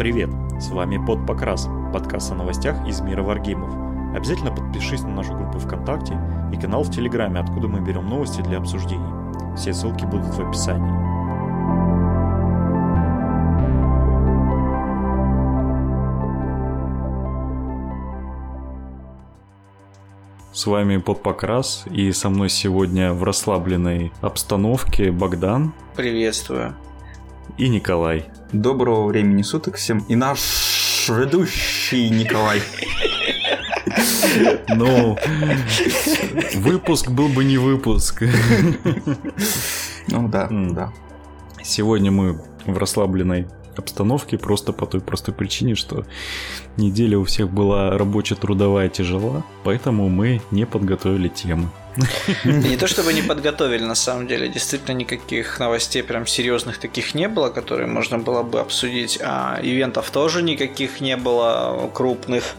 [0.00, 0.30] Привет!
[0.58, 3.70] С вами Под Покрас, подкаст о новостях из мира варгеймов.
[4.16, 6.18] Обязательно подпишись на нашу группу ВКонтакте
[6.54, 9.04] и канал в Телеграме, откуда мы берем новости для обсуждений.
[9.58, 10.90] Все ссылки будут в описании.
[20.54, 25.74] С вами Под Покрас, и со мной сегодня в расслабленной обстановке Богдан.
[25.94, 26.74] Приветствую.
[27.56, 28.24] И Николай.
[28.52, 30.04] Доброго времени суток всем.
[30.08, 32.60] И наш ведущий Николай.
[34.68, 35.16] Ну,
[36.56, 38.22] выпуск был бы не выпуск.
[40.08, 40.92] Ну да, да.
[41.62, 46.04] Сегодня мы в расслабленной обстановке просто по той простой причине, что
[46.76, 51.68] неделя у всех была рабоче-трудовая тяжела, поэтому мы не подготовили темы.
[52.44, 57.28] Не то чтобы не подготовили, на самом деле, действительно никаких новостей прям серьезных таких не
[57.28, 62.54] было, которые можно было бы обсудить, а ивентов тоже никаких не было крупных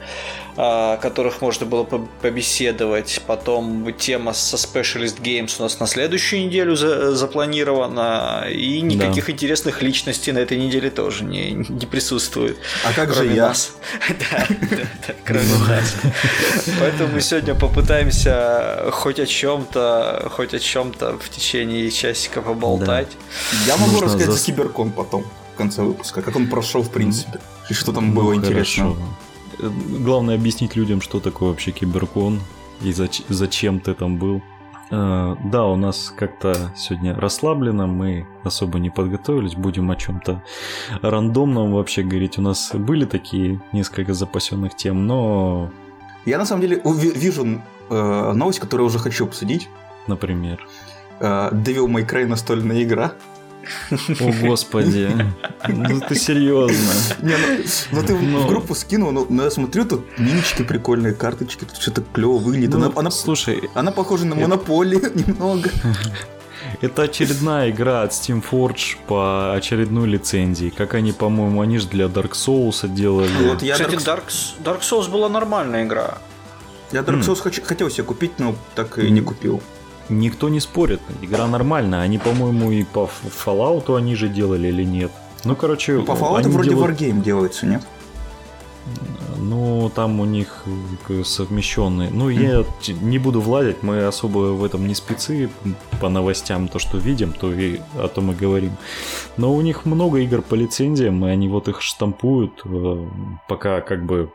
[0.58, 3.22] о которых можно было побеседовать.
[3.26, 8.48] Потом тема со Specialist Games у нас на следующую неделю за запланирована.
[8.50, 9.32] И никаких да.
[9.32, 12.58] интересных личностей на этой неделе тоже не, не присутствует.
[12.86, 13.54] А как же я?
[14.32, 14.46] Да,
[15.26, 15.96] кроме нас.
[16.80, 23.12] Поэтому мы сегодня попытаемся хоть о чем-то, хоть о чем-то в течение часика поболтать.
[23.66, 27.40] Я могу рассказать за Киберкон потом в конце выпуска, как он прошел в принципе.
[27.70, 28.96] И что там было ну, интересно
[29.62, 32.40] главное объяснить людям, что такое вообще киберкон
[32.82, 34.42] и зач- зачем ты там был.
[34.90, 40.44] Uh, да, у нас как-то сегодня расслаблено, мы особо не подготовились, будем о чем-то
[41.02, 42.38] рандомном вообще говорить.
[42.38, 45.72] У нас были такие несколько запасенных тем, но...
[46.26, 47.62] Я на самом деле вижу
[47.92, 49.70] э, новость, которую уже хочу обсудить.
[50.08, 50.66] Например?
[51.20, 53.14] Э, Devil May Cry настольная игра.
[53.92, 55.10] О, господи.
[55.68, 56.94] Ну ты серьезно.
[57.22, 61.66] Не, ну, ну ты в группу скинул, но ну, я смотрю, тут минички прикольные, карточки,
[61.66, 62.74] тут что-то клево выглядит.
[62.74, 65.70] Ну, она, слушай, она похожа на монополию немного.
[66.82, 70.70] Это очередная игра от Steam Forge по очередной лицензии.
[70.76, 73.30] Как они, по-моему, они же для Dark Souls делали.
[73.48, 74.30] Вот я Кстати, Dark...
[74.64, 76.18] Dark Souls была нормальная игра.
[76.92, 77.64] Я Dark Souls mm.
[77.64, 79.62] хотел себе купить, но так и не купил.
[80.10, 82.02] Никто не спорит, игра нормальная.
[82.02, 85.12] Они, по-моему, и по Fallout они же делали или нет.
[85.46, 85.94] Ну, короче...
[85.94, 87.00] Ну, по Fallout вроде делают...
[87.00, 87.82] Wargame делается, нет?
[89.38, 90.66] Ну, там у них
[91.24, 92.10] совмещенные.
[92.12, 92.66] Ну, я
[93.02, 95.50] не буду владеть, мы особо в этом не спецы
[96.00, 98.76] по новостям, то, что видим, то и о том и говорим.
[99.38, 103.08] Но у них много игр по лицензиям, и они вот их штампуют, э,
[103.48, 104.32] пока как бы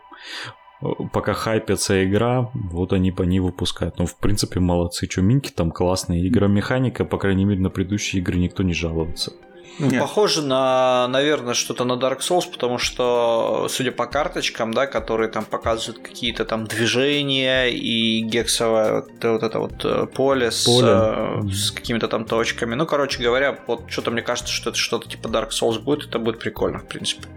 [1.12, 3.98] пока хайпится игра, вот они по ней выпускают.
[3.98, 5.08] Ну, в принципе, молодцы.
[5.10, 6.26] Что, Минки там классные.
[6.26, 9.32] Игромеханика, по крайней мере, на предыдущие игры никто не жалуется.
[9.78, 15.28] Ну, похоже на, наверное, что-то на Dark Souls, потому что, судя по карточкам, да, которые
[15.28, 21.52] там показывают какие-то там движения и гексовое вот, вот это вот э, поле, с, поле.
[21.52, 22.74] с какими-то там точками.
[22.74, 26.18] Ну, короче говоря, вот что-то мне кажется, что это что-то типа Dark Souls будет, это
[26.18, 27.28] будет прикольно, в принципе.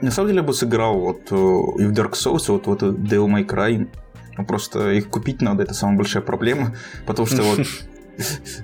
[0.00, 2.92] На самом деле я бы сыграл вот э, и в Dark Souls, вот в эту
[2.92, 3.88] Devil May Cry.
[4.36, 6.76] Ну, просто их купить надо, это самая большая проблема.
[7.06, 7.60] Потому что вот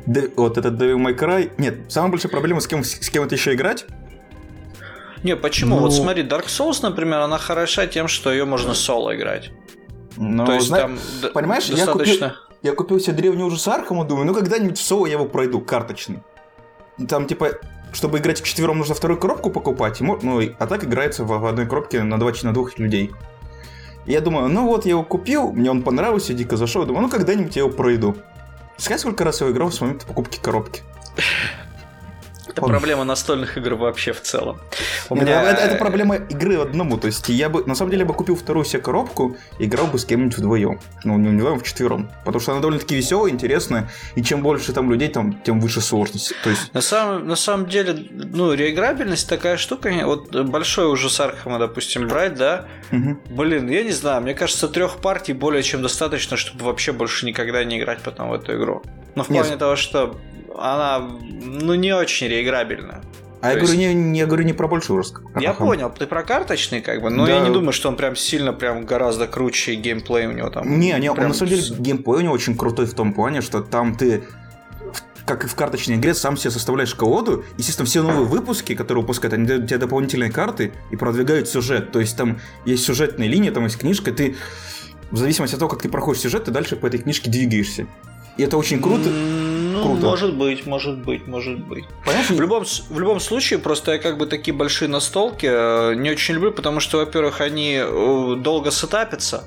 [0.36, 1.50] вот этот Devil May Cry...
[1.58, 3.86] Нет, самая большая проблема с кем, с кем это еще играть.
[5.24, 5.76] Не, почему?
[5.76, 5.82] Ну...
[5.82, 9.50] Вот смотри, Dark Souls, например, она хороша тем, что ее можно соло играть.
[10.16, 10.80] Ну, То есть зна...
[10.80, 10.98] там
[11.32, 12.24] Понимаешь, достаточно...
[12.24, 15.24] я, купил, я купил себе древний ужас Архама, думаю, ну когда-нибудь в соло я его
[15.24, 16.22] пройду, карточный.
[17.08, 17.58] Там типа
[17.94, 20.18] чтобы играть в четвером, нужно вторую коробку покупать, ну,
[20.58, 23.12] а так играется в, в одной коробке на, два, на двух людей.
[24.04, 27.08] И я думаю, ну вот я его купил, мне он понравился, дико зашел, думаю, ну
[27.08, 28.16] когда-нибудь я его пройду.
[28.76, 30.82] Сказать, сколько раз я его играл с момента покупки коробки?
[32.54, 32.70] Это Он...
[32.70, 34.60] проблема настольных игр вообще в целом.
[35.10, 35.42] У Нет, меня...
[35.42, 36.98] это, это проблема игры одному.
[36.98, 39.88] То есть я бы, на самом деле, я бы купил вторую себе коробку и играл
[39.88, 40.78] бы с кем-нибудь вдвоем.
[41.02, 42.10] Ну, не вдвоем, в четвером.
[42.24, 43.90] Потому что она довольно-таки веселая, интересная.
[44.14, 46.32] И чем больше там людей, там, тем выше сложность.
[46.44, 46.72] То есть...
[46.72, 49.90] на, самом, на самом деле, ну, реиграбельность такая штука.
[50.04, 52.66] Вот большой Ужас Аркхэма, допустим, брать, да?
[52.92, 53.18] Угу.
[53.30, 57.64] Блин, я не знаю, мне кажется, трех партий более чем достаточно, чтобы вообще больше никогда
[57.64, 58.82] не играть потом в эту игру.
[59.16, 59.58] Но в плане Нет.
[59.58, 60.16] того, что
[60.58, 63.02] она, ну, не очень реиграбельна.
[63.40, 63.72] А я, есть...
[63.72, 65.12] говорю, не, я говорю не про большой ужас.
[65.38, 65.66] Я ага.
[65.66, 67.34] понял, ты про карточный, как бы, но да.
[67.34, 70.78] я не думаю, что он прям сильно, прям гораздо круче геймплей у него там.
[70.80, 71.24] Не, не, прям...
[71.24, 74.24] он на самом деле геймплей у него очень крутой в том плане, что там ты
[75.26, 77.44] как и в карточной игре, сам себе составляешь колоду.
[77.56, 81.92] Естественно, все новые выпуски, которые выпускают, они дают тебе дополнительные карты и продвигают сюжет.
[81.92, 84.36] То есть там есть сюжетная линия, там есть книжка, ты
[85.10, 87.86] в зависимости от того, как ты проходишь сюжет, ты дальше по этой книжке двигаешься.
[88.36, 89.10] И это очень круто.
[89.74, 90.06] Ну, круто.
[90.06, 91.84] Может быть, может быть, может быть.
[92.04, 92.36] Понятно?
[92.36, 96.34] В любом, в любом случае, просто я как бы такие большие настолки э, не очень
[96.34, 99.44] люблю, потому что, во-первых, они э, долго сетапятся,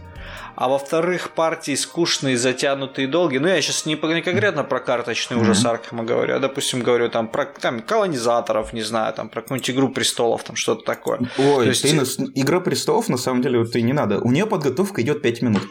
[0.56, 3.38] а во-вторых, партии скучные, затянутые, долгие.
[3.38, 5.41] Ну, я сейчас не, не конкретно про карточный mm-hmm.
[5.41, 9.69] ужас Аркхема говорю, а, допустим, говорю там про там, колонизаторов, не знаю, там про какую-нибудь
[9.69, 11.19] Игру Престолов, там что-то такое.
[11.38, 11.83] Ой, То есть...
[11.83, 14.19] ты, Игра Престолов, на самом деле, вот и не надо.
[14.19, 15.62] У нее подготовка идет 5 минут.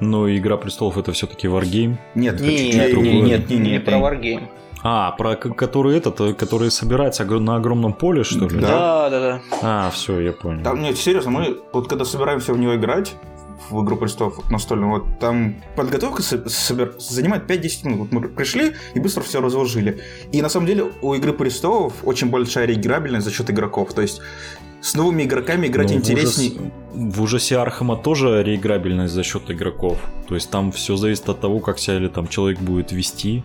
[0.00, 1.96] Но Игра Престолов это все-таки Wargame?
[2.14, 4.48] Нет, нет, нет, нет, нет, не про Wargame.
[4.82, 8.60] А, про который этот, который собирается на огромном поле, что ли?
[8.60, 9.40] Да, да, да.
[9.62, 10.62] А, все, я понял.
[10.62, 13.14] Там, нет, серьезно, мы вот когда собираемся в него играть,
[13.68, 16.94] в «Игру престолов» настольную, вот там подготовка собер...
[16.98, 17.98] занимает 5-10 минут.
[18.00, 20.00] Вот мы пришли и быстро все разложили.
[20.32, 23.92] И на самом деле у «Игры престолов» очень большая реиграбельность за счет игроков.
[23.92, 24.20] То есть
[24.80, 26.50] с новыми игроками играть ну, интересней.
[26.50, 27.14] В, ужас...
[27.16, 29.98] в ужасе Архама тоже реиграбельность за счет игроков.
[30.28, 33.42] То есть там все зависит от того, как себя или там человек будет вести,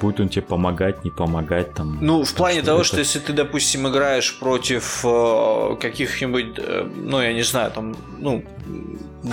[0.00, 1.98] будет он тебе помогать, не помогать там.
[2.00, 2.88] Ну, в плане того, это...
[2.88, 8.44] что если ты, допустим, играешь против э, каких-нибудь, э, ну, я не знаю, там, ну,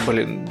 [0.08, 0.48] блин,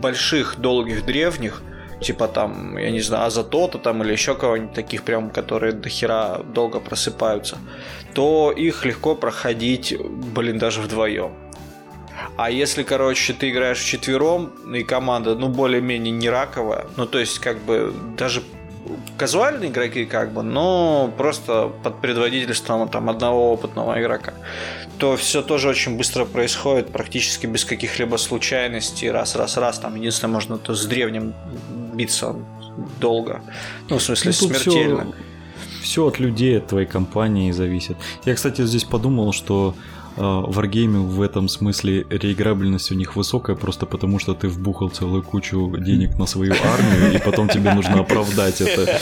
[0.00, 1.62] больших, долгих, древних,
[2.00, 6.38] типа там, я не знаю, Азатота там или еще кого-нибудь таких прям, которые до хера
[6.38, 7.58] долго просыпаются,
[8.14, 11.32] то их легко проходить, блин, даже вдвоем.
[12.36, 17.38] А если, короче, ты играешь четвером, и команда, ну, более-менее не раковая, ну, то есть,
[17.38, 18.42] как бы, даже
[19.16, 24.34] казуальные игроки, как бы, но просто под предводительством там одного опытного игрока,
[24.98, 30.32] то все тоже очень быстро происходит, практически без каких-либо случайностей, раз, раз, раз, там единственное
[30.32, 31.34] можно то с древним
[31.98, 32.36] биться
[33.00, 33.42] долго,
[33.90, 35.06] ну в смысле ну, смертельно.
[35.80, 37.96] Все, все от людей, от твоей компании зависит.
[38.24, 39.74] Я, кстати, здесь подумал, что
[40.18, 45.76] Wargame в этом смысле реиграбельность у них высокая, просто потому что ты вбухал целую кучу
[45.78, 48.98] денег на свою армию, и потом тебе нужно оправдать это.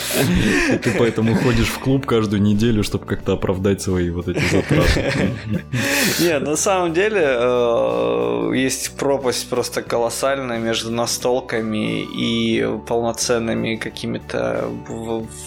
[0.71, 5.33] И ты поэтому ходишь в клуб каждую неделю, чтобы как-то оправдать свои вот эти затраты.
[6.19, 14.69] Нет, на самом деле э, есть пропасть просто колоссальная между настолками и полноценными какими-то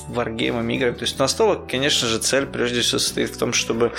[0.08, 0.94] варгеймами играми.
[0.94, 3.92] То есть настолок, конечно же, цель прежде всего состоит в том, чтобы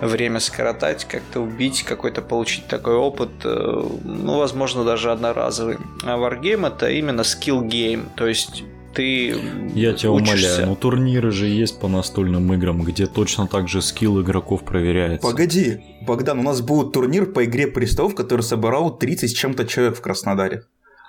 [0.00, 5.78] время скоротать взять, как-то убить, какой-то получить такой опыт, э, ну, возможно, даже одноразовый.
[6.04, 8.64] А Wargame это именно skill game, то есть
[8.94, 9.34] ты
[9.74, 10.48] Я тебя учишься.
[10.48, 15.26] умоляю, ну турниры же есть по настольным играм, где точно так же скилл игроков проверяется.
[15.26, 19.96] Погоди, Богдан, у нас будет турнир по игре престолов, который собрал 30 с чем-то человек
[19.96, 20.64] в Краснодаре.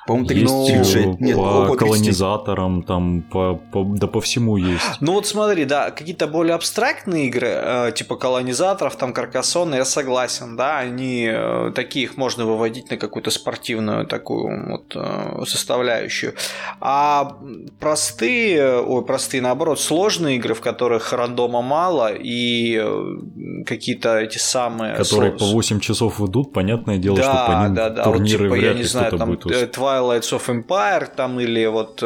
[0.06, 1.06] По-моему, 36.
[1.06, 4.84] Ну, Нет, по колонизаторам, там, по, по, да по всему есть.
[5.00, 10.58] Ну вот смотри, да, какие-то более абстрактные игры, э, типа колонизаторов, там, Каркасона, я согласен,
[10.58, 16.34] да, они, э, такие их можно выводить на какую-то спортивную такую вот э, составляющую.
[16.82, 17.38] А
[17.80, 24.96] простые, ой, простые, наоборот, сложные игры, в которых рандома мало и э, какие-то эти самые...
[24.96, 28.56] Которые по 8 часов идут, понятное дело, да, что по ним да, да, турниры вот,
[28.56, 32.06] типа, вряд ли кто-то будет Twilights of Empire там или вот э,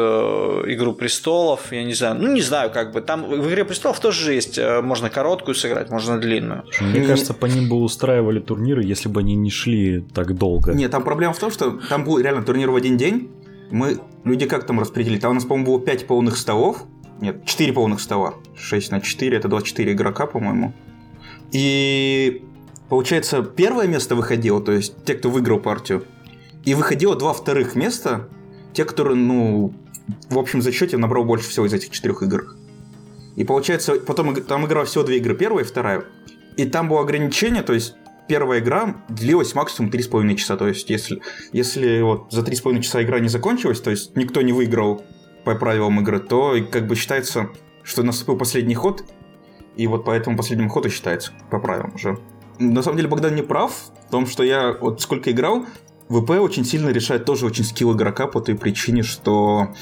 [0.66, 4.34] Игру престолов, я не знаю, ну не знаю, как бы там в Игре престолов тоже
[4.34, 6.64] есть, э, можно короткую сыграть, можно длинную.
[6.80, 10.72] Мне кажется, по ним бы устраивали турниры, если бы они не шли так долго.
[10.72, 13.30] Нет, там проблема в том, что там был реально турнир в один день.
[13.70, 15.20] Мы люди как там распределили?
[15.20, 16.84] Там у нас, по-моему, было 5 полных столов.
[17.20, 18.34] Нет, 4 полных стола.
[18.56, 20.72] 6 на 4, это 24 игрока, по-моему.
[21.52, 22.42] И
[22.88, 26.04] получается, первое место выходило, то есть те, кто выиграл партию,
[26.68, 28.28] и выходило два вторых места,
[28.74, 29.72] те, которые, ну,
[30.28, 32.56] в общем зачете набрал больше всего из этих четырех игр.
[33.36, 36.04] И получается, потом там играла всего две игры, первая и вторая.
[36.58, 37.94] И там было ограничение, то есть
[38.28, 40.58] первая игра длилась максимум 3,5 часа.
[40.58, 41.22] То есть, если,
[41.52, 45.02] если вот за 3,5 часа игра не закончилась, то есть никто не выиграл
[45.44, 47.48] по правилам игры, то как бы считается,
[47.82, 49.04] что наступил последний ход,
[49.74, 52.18] и вот по этому последнему ходу считается по правилам уже.
[52.58, 53.72] На самом деле Богдан не прав
[54.06, 55.64] в том, что я вот сколько играл,
[56.08, 59.74] ВП очень сильно решает тоже очень скилл игрока по той причине, что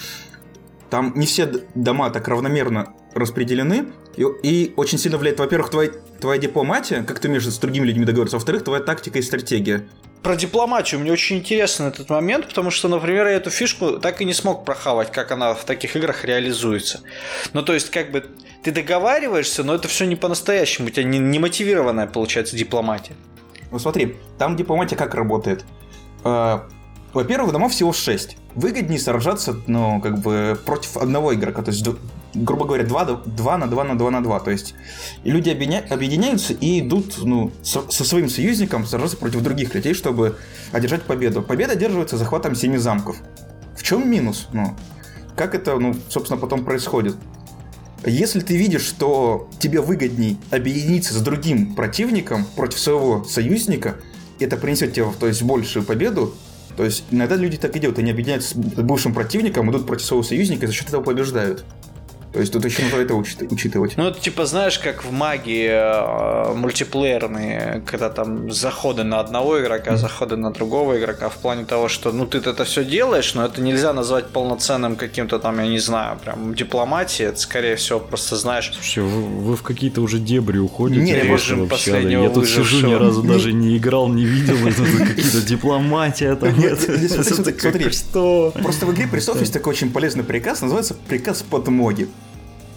[0.91, 5.91] там не все дома так равномерно распределены, и, и очень сильно влияет, во-первых, твоя,
[6.21, 9.87] твоя дипломатия, как ты умеешь с другими людьми договориться, во-вторых, твоя тактика и стратегия.
[10.23, 14.25] Про дипломатию мне очень интересен этот момент, потому что, например, я эту фишку так и
[14.25, 17.01] не смог прохавать, как она в таких играх реализуется.
[17.53, 18.25] Ну, то есть, как бы
[18.65, 23.15] ты договариваешься, но это все не по-настоящему, у тебя не, не мотивированная получается дипломатия.
[23.71, 25.65] Ну смотри, там дипломатия как работает?
[26.27, 26.61] Э,
[27.13, 28.37] во-первых, домов всего 6.
[28.57, 31.63] Выгоднее сражаться, ну, как бы, против одного игрока.
[31.63, 31.87] То есть,
[32.35, 34.41] грубо говоря, 2, 2 на 2 на 2 на 2.
[34.41, 34.75] То есть,
[35.25, 40.37] и люди объединяются и идут, ну, со, со своим союзником сражаться против других людей, чтобы
[40.73, 41.43] одержать победу.
[41.43, 43.17] Победа одерживается захватом 7 замков.
[43.77, 44.49] В чем минус?
[44.53, 44.77] Ну,
[45.37, 47.17] как это, ну, собственно, потом происходит.
[48.05, 53.97] Если ты видишь, что тебе выгодней объединиться с другим противником против своего союзника,
[54.45, 56.35] это принесет тебе, то есть, большую победу,
[56.77, 60.23] то есть иногда люди так и делают, они объединяются с бывшим противником, идут против своего
[60.23, 61.65] союзника и за счет этого побеждают.
[62.33, 63.97] То есть тут еще нужно это учитывать.
[63.97, 69.93] Ну, это типа, знаешь, как в магии э, мультиплеерные, когда там заходы на одного игрока,
[69.93, 69.97] mm-hmm.
[69.97, 73.61] заходы на другого игрока, в плане того, что, ну, ты это все делаешь, но это
[73.61, 78.71] нельзя назвать полноценным каким-то там, я не знаю, прям дипломатией, это, скорее всего, просто знаешь...
[78.75, 81.01] Слушай, вы, вы в какие-то уже дебри уходите.
[81.01, 85.41] Не, режим последнего Я тут сижу, ни разу даже не играл, не видел, это какие-то
[85.47, 86.59] дипломатия там.
[86.59, 88.53] Нет, смотри, что?
[88.63, 92.09] Просто в игре престолов есть такой очень полезный приказ, называется приказ подмоги.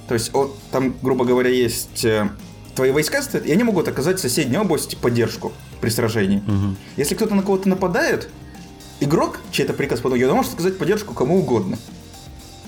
[0.10, 2.30] То есть, вот, там, грубо говоря, есть э,
[2.76, 6.40] твои войска стоят, и они могут оказать в соседней области поддержку при сражении.
[6.40, 6.76] Угу.
[6.98, 8.28] Если кто-то на кого-то нападает,
[9.00, 11.78] игрок, чей-то приказ подмоги, он может сказать поддержку кому угодно.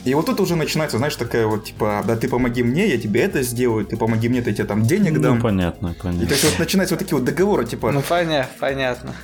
[0.04, 3.22] И вот тут уже начинается, знаешь, такая вот, типа, да ты помоги мне, я тебе
[3.22, 5.36] это сделаю, ты помоги мне, я тебе там денег ну, дам.
[5.36, 6.24] Ну, понятно, понятно.
[6.24, 7.92] И то есть вот начинаются вот такие вот договоры, типа...
[7.92, 9.16] Ну, понятно, понятно.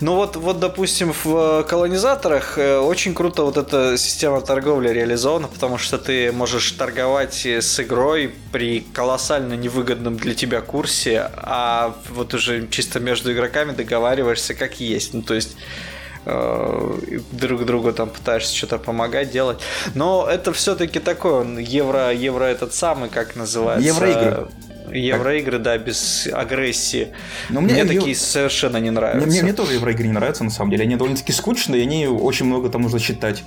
[0.00, 5.78] Ну, вот, вот, допустим, в колонизаторах э, очень круто вот эта система торговли реализована, потому
[5.78, 12.68] что ты можешь торговать с игрой при колоссально невыгодном для тебя курсе, а вот уже
[12.68, 15.12] чисто между игроками договариваешься как есть.
[15.12, 19.58] Ну, то есть Э, друг другу там пытаешься что-то помогать делать.
[19.94, 23.86] Но это все-таки такой он евро, евро этот самый, как называется?
[23.86, 24.48] Евроигры.
[24.92, 27.08] Евроигры, да, без агрессии.
[27.48, 28.18] Но мне, мне такие ев...
[28.18, 29.26] совершенно не нравятся.
[29.26, 30.82] Мне, мне, мне тоже евроигры не нравятся, на самом деле.
[30.84, 33.44] Они довольно-таки скучные, и они очень много там нужно читать.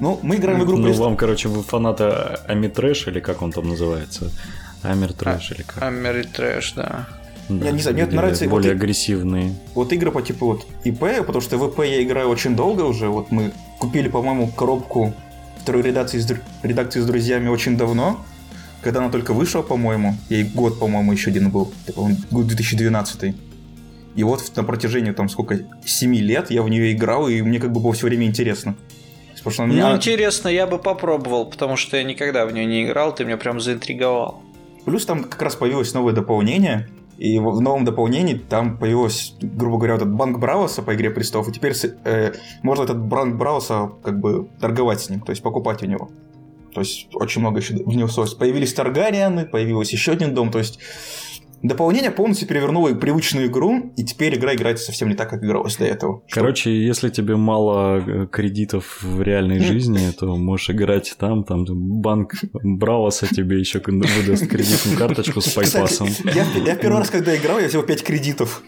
[0.00, 0.78] Ну, мы играем в игру...
[0.78, 2.04] Ну, вам, короче, вы фанаты
[2.46, 4.30] Ameritrash, или как он там называется?
[4.82, 5.82] Ameritrash, а, или как?
[5.82, 7.06] Ameritrash, да.
[7.48, 8.48] Да, я не знаю, мне нравится...
[8.48, 9.54] Более вот, агрессивные.
[9.74, 13.08] Вот игры по типу вот ИП, потому что в ИП я играю очень долго уже.
[13.08, 15.12] Вот мы купили, по-моему, коробку
[15.60, 16.28] второй редакции с,
[16.62, 18.24] редакции с друзьями очень давно.
[18.82, 20.16] Когда она только вышла, по-моему.
[20.28, 21.72] Ей год, по-моему, еще один был.
[21.86, 23.34] Это, год 2012.
[24.14, 27.72] И вот на протяжении, там, сколько, 7 лет я в нее играл, и мне как
[27.72, 28.76] бы было все время интересно.
[29.42, 29.88] Потому что меня...
[29.88, 33.36] Ну, интересно, я бы попробовал, потому что я никогда в нее не играл, ты меня
[33.36, 34.40] прям заинтриговал.
[34.84, 39.94] Плюс там как раз появилось новое дополнение, и в новом дополнении там появилось, грубо говоря,
[39.94, 44.48] этот банк Брауса по Игре Престолов, и теперь э, можно этот банк Брауса как бы
[44.60, 46.10] торговать с ним, то есть покупать у него.
[46.74, 50.78] То есть очень много еще в него Появились Таргарианы, появился еще один дом, то есть
[51.62, 55.84] Дополнение полностью перевернуло привычную игру, и теперь игра играется совсем не так, как игралась до
[55.84, 56.22] этого.
[56.28, 56.70] Короче, что...
[56.70, 63.32] если тебе мало э, кредитов в реальной жизни, то можешь играть там, там банк Бравоса
[63.32, 66.08] тебе еще выдаст кредитную карточку с пайпасом.
[66.34, 68.62] Я, я первый раз, когда играл, я взял 5 кредитов.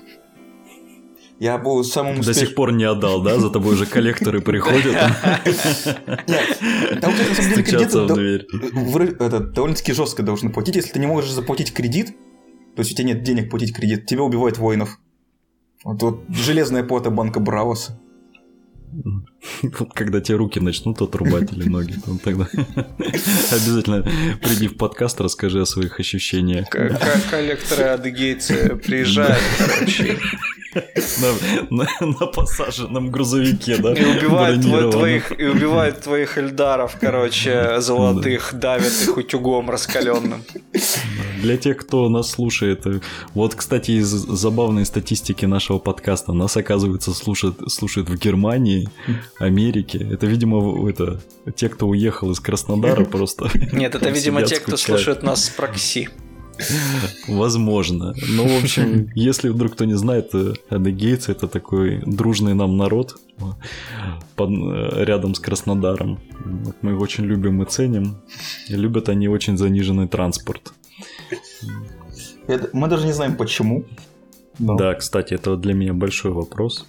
[1.41, 3.39] Я был самым До сих пор не отдал, да?
[3.39, 4.95] За тобой уже коллекторы приходят.
[6.29, 7.93] Нет, там на самом деле кредит
[9.53, 10.77] довольно-таки жестко должны платить.
[10.77, 12.15] Если ты не можешь заплатить кредит,
[12.75, 14.99] то есть у тебя нет денег платить кредит, тебя убивают воинов.
[15.85, 18.01] Вот, вот железная плата банка Бравоса.
[19.95, 22.49] Когда тебе руки начнут отрубать или ноги, то тогда
[23.53, 24.03] обязательно
[24.43, 26.69] приди в подкаст, расскажи о своих ощущениях.
[26.69, 27.01] Как
[27.31, 30.19] коллекторы адыгейцы приезжают, короче,
[31.71, 33.93] на, на, на посаженном грузовике, да?
[33.93, 40.43] И убивают, твой, твоих, и убивают твоих эльдаров, короче, золотых, давят их утюгом раскаленным.
[41.45, 43.01] Для тех, кто нас слушает, э,
[43.35, 48.89] вот, кстати, из забавной статистики нашего подкаста, нас, оказывается, слушают, слушают в Германии,
[49.39, 49.99] Америке.
[50.11, 51.21] Это, видимо, это
[51.55, 53.51] те, кто уехал из Краснодара просто.
[53.73, 56.09] Нет, это, видимо, те, кто слушает нас с прокси.
[57.29, 58.15] Возможно.
[58.27, 63.17] Ну, в общем, если вдруг кто не знает, э, адыгейцы это такой дружный нам народ
[64.35, 66.21] под, э, рядом с Краснодаром.
[66.81, 68.17] Мы его очень любим и ценим.
[68.71, 70.73] И любят они очень заниженный транспорт.
[72.47, 73.85] Это, мы даже не знаем почему.
[74.59, 74.77] Но...
[74.77, 76.87] Да, кстати, это для меня большой вопрос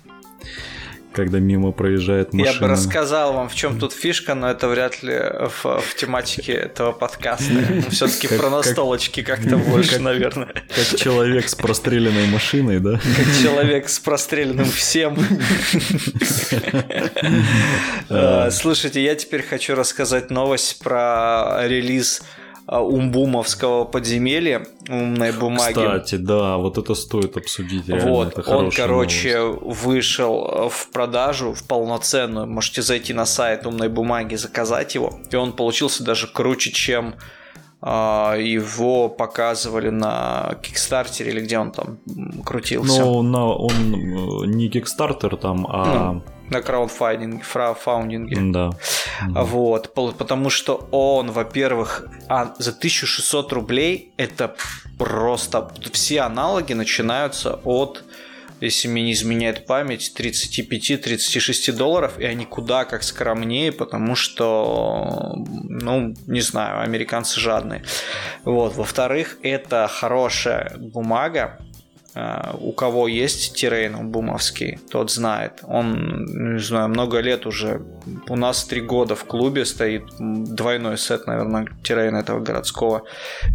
[1.15, 2.53] когда мимо проезжает машина.
[2.53, 6.51] Я бы рассказал вам, в чем тут фишка, но это вряд ли в, в тематике
[6.53, 7.53] этого подкаста.
[7.89, 10.53] Все-таки про настолочки как-то больше, наверное.
[10.53, 12.99] Как человек с простреленной машиной, да?
[12.99, 15.17] Как человек с простреленным всем.
[18.07, 25.73] Э, слушайте, я теперь хочу рассказать новость про релиз а, умбумовского подземелья умной бумаги.
[25.73, 27.87] Кстати, да, вот это стоит обсудить.
[27.87, 29.83] Реально, вот, это он, короче, новость.
[29.83, 32.47] вышел в продажу в полноценную.
[32.47, 35.19] Можете зайти на сайт умной бумаги, заказать его.
[35.29, 37.15] И он получился даже круче, чем
[37.81, 41.99] а, его показывали на Кикстартере или где он там
[42.43, 43.01] крутился.
[43.01, 46.13] Ну, на, он э, не Кикстартер там, а...
[46.13, 48.37] Ну на краудфандинге, фраундинге.
[48.51, 48.69] Да.
[49.29, 54.55] Вот, потому что он, во-первых, а за 1600 рублей это
[54.97, 58.03] просто все аналоги начинаются от
[58.61, 66.13] если мне не изменяет память, 35-36 долларов, и они куда как скромнее, потому что, ну,
[66.25, 67.83] не знаю, американцы жадные.
[68.45, 68.75] Вот.
[68.75, 71.59] Во-вторых, это хорошая бумага,
[72.59, 75.59] у кого есть террейн бумовский, тот знает.
[75.63, 77.81] Он, не знаю, много лет уже.
[78.29, 83.03] У нас три года в клубе стоит двойной сет, наверное, террейна этого городского.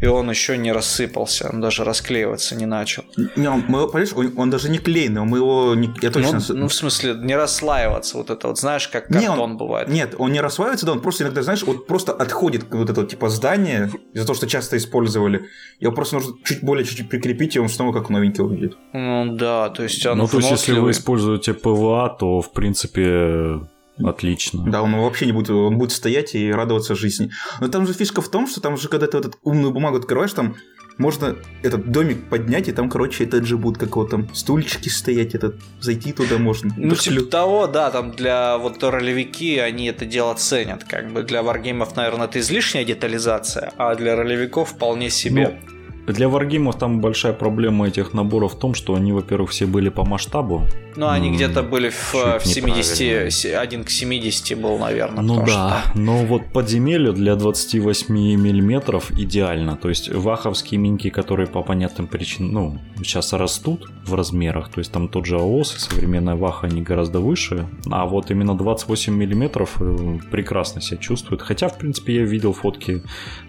[0.02, 3.04] И он еще не рассыпался, он даже расклеиваться не начал.
[3.36, 5.74] Не, он, мы, понимаешь, он, он даже не клейный, мы его...
[5.74, 6.40] Не, я точно...
[6.48, 9.88] Ну, ну, в смысле, не расслаиваться, вот это вот, знаешь, как картон не, он, бывает.
[9.88, 13.28] Нет, он не расслаивается, да, он просто иногда, знаешь, вот просто отходит вот это типа
[13.30, 15.46] здание, из-за того, что часто использовали.
[15.78, 18.76] Его просто нужно чуть более чуть-чуть прикрепить, и он снова как новенький выглядит.
[18.92, 23.60] Ну да, то есть он Ну, то есть, если вы используете ПВА, то, в принципе,
[24.02, 24.64] Отлично.
[24.66, 27.30] Да, он вообще не будет, он будет стоять и радоваться жизни.
[27.60, 30.32] Но там же фишка в том, что там же, когда ты этот умную бумагу открываешь,
[30.32, 30.56] там
[31.00, 35.34] можно этот домик поднять, и там, короче, это же будут как вот там стульчики стоять,
[35.34, 36.74] этот, зайти туда можно.
[36.76, 37.26] Ну, типа клю...
[37.26, 42.26] того, да, там для вот ролевики они это дело ценят, как бы для варгеймов, наверное,
[42.26, 45.58] это излишняя детализация, а для ролевиков вполне себе.
[45.64, 45.79] Ну,
[46.12, 50.04] для варгеймов там большая проблема этих наборов в том, что они, во-первых, все были по
[50.04, 50.66] масштабу.
[50.96, 55.22] Ну, они где-то были в, в 70, один к 70 был, наверное.
[55.22, 55.92] Ну да, что...
[55.98, 59.76] но вот подземелье для 28 миллиметров идеально.
[59.76, 64.92] То есть ваховские миньки, которые по понятным причинам, ну, сейчас растут в размерах, то есть
[64.92, 69.76] там тот же АОС и современная ваха, они гораздо выше, а вот именно 28 миллиметров
[69.80, 71.42] э, прекрасно себя чувствует.
[71.42, 73.02] Хотя, в принципе, я видел фотки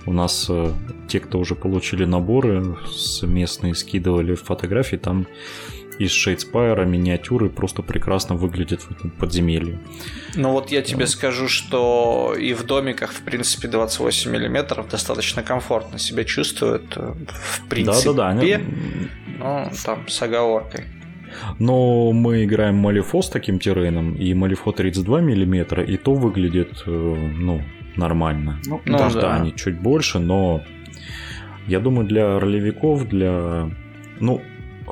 [0.06, 0.72] у нас, э,
[1.08, 2.51] те, кто уже получили наборы,
[2.92, 5.28] с местные скидывали фотографии, там
[6.00, 9.80] из Шейдспайра миниатюры просто прекрасно выглядят в этом подземелье.
[10.36, 16.00] Ну вот я тебе скажу, что и в домиках, в принципе, 28 миллиметров достаточно комфортно
[16.00, 16.96] себя чувствуют.
[16.96, 18.60] В принципе, да, да, да.
[19.40, 20.86] ну, там с оговоркой.
[21.60, 26.90] Но мы играем Малифо с таким террейном, и Малифо 32 мм, и то выглядит, э,
[26.90, 27.62] ну,
[27.96, 28.60] нормально.
[28.66, 30.64] Ну, да, да, они чуть больше, но
[31.72, 33.72] я думаю, для ролевиков, для...
[34.20, 34.42] Ну,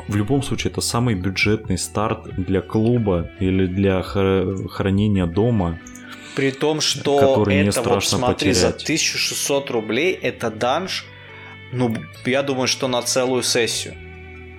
[0.08, 5.78] в любом случае, это самый бюджетный старт для клуба или для хранения дома.
[6.36, 8.58] При том, что который это не страшно вот смотри, потерять.
[8.58, 11.06] за 1600 рублей это данж,
[11.74, 11.94] ну,
[12.26, 13.96] я думаю, что на целую сессию.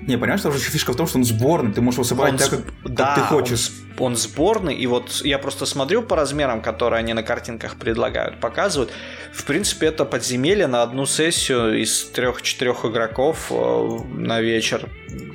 [0.06, 2.38] Не, понимаешь, там же фишка в том, что он сборный, ты можешь его собрать он
[2.38, 3.70] так, как, да, ты хочешь.
[3.98, 8.40] Он, он сборный, и вот я просто смотрю по размерам, которые они на картинках предлагают,
[8.40, 8.90] показывают.
[9.32, 14.88] В принципе, это подземелье на одну сессию из трех-четырех игроков э, на вечер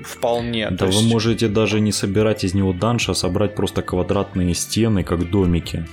[0.04, 0.70] вполне.
[0.72, 1.02] Да, есть...
[1.02, 5.86] вы можете даже не собирать из него данж, а собрать просто квадратные стены, как домики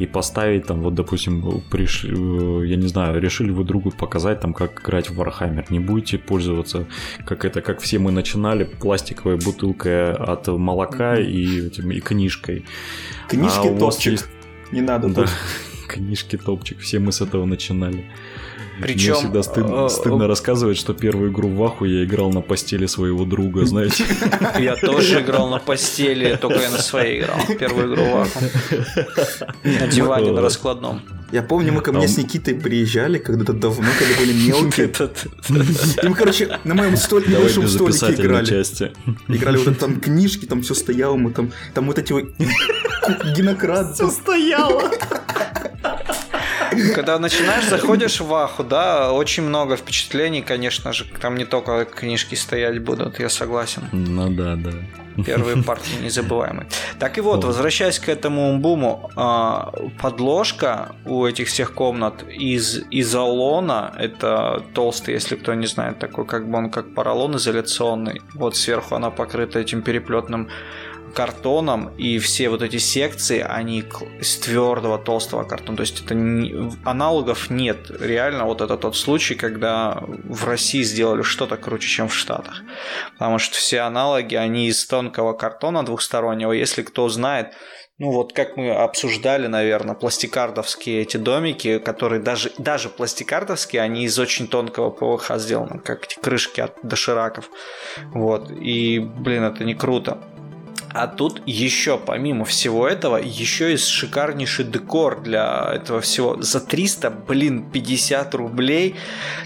[0.00, 2.04] и поставить там, вот, допустим, приш...
[2.04, 5.66] Э, я не знаю, решили вы другу показать там, как играть в Warhammer.
[5.68, 6.86] Не будете пользоваться,
[7.26, 12.64] как это, как все мы начинали, пластиковой бутылкой от молока и, этим, и книжкой.
[13.28, 14.12] Книжки а топчик.
[14.12, 14.28] Есть...
[14.72, 15.08] Не надо.
[15.10, 15.26] Да,
[15.88, 16.78] книжки топчик.
[16.80, 18.06] Все мы с этого начинали.
[18.80, 19.12] Причем...
[19.12, 22.86] Мне всегда стыдно, э, стыдно рассказывать, что первую игру в Ваху я играл на постели
[22.86, 24.04] своего друга, знаете.
[24.58, 27.38] Я тоже играл на постели, только я на своей играл.
[27.58, 28.40] Первую игру в Ваху.
[29.64, 31.02] На диване, на раскладном.
[31.32, 34.90] Я помню, мы ко мне с Никитой приезжали когда-то давно, когда были мелкие.
[36.02, 38.64] И мы, короче, на моем столике, на большом столике играли.
[39.28, 42.24] Играли вот там книжки, там все стояло, мы там, там вот эти вот
[43.36, 43.94] генократ.
[43.94, 44.90] Все стояло.
[46.94, 51.04] Когда начинаешь, заходишь в Аху, да, очень много впечатлений, конечно же.
[51.20, 53.88] Там не только книжки стоять будут, я согласен.
[53.92, 54.72] Ну да, да.
[55.24, 56.66] Первые партии незабываемые.
[56.98, 63.92] Так и вот, возвращаясь к этому умбуму, а, подложка у этих всех комнат из изолона,
[63.98, 68.22] это толстый, если кто не знает, такой как бы он как поролон изоляционный.
[68.34, 70.48] Вот сверху она покрыта этим переплетным
[71.14, 73.84] картоном, и все вот эти секции, они
[74.20, 75.76] из твердого, толстого картона.
[75.76, 77.90] То есть это не, аналогов нет.
[78.00, 82.62] Реально вот это тот случай, когда в России сделали что-то круче, чем в Штатах.
[83.12, 86.52] Потому что все аналоги, они из тонкого картона двухстороннего.
[86.52, 87.54] Если кто знает,
[88.00, 94.18] ну вот как мы обсуждали, наверное, пластикардовские эти домики, которые даже, даже пластикардовские, они из
[94.18, 97.50] очень тонкого ПВХ сделаны, как эти крышки от дошираков.
[98.14, 98.50] Вот.
[98.50, 100.18] И, блин, это не круто.
[100.92, 106.40] А тут еще, помимо всего этого, еще и шикарнейший декор для этого всего.
[106.42, 108.96] За 300, блин, 50 рублей.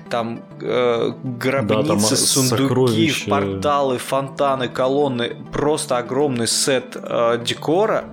[0.09, 3.31] Там э, гробницы, да, там сундуки, сокровища.
[3.31, 5.37] порталы, фонтаны, колонны.
[5.53, 8.05] Просто огромный сет э, декора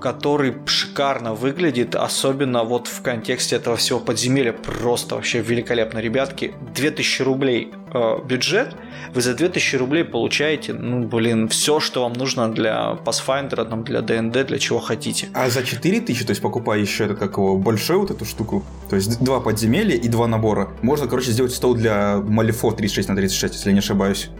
[0.00, 4.52] который шикарно выглядит, особенно вот в контексте этого всего подземелья.
[4.52, 6.54] Просто вообще великолепно, ребятки.
[6.74, 8.74] 2000 рублей э, бюджет,
[9.14, 14.00] вы за 2000 рублей получаете, ну, блин, все, что вам нужно для Pathfinder, там, для
[14.00, 15.28] ДНД, для чего хотите.
[15.34, 18.96] А за 4000, то есть покупая еще это как его, большую вот эту штуку, то
[18.96, 23.54] есть два подземелья и два набора, можно, короче, сделать стол для Малифо 36 на 36,
[23.54, 24.30] если я не ошибаюсь.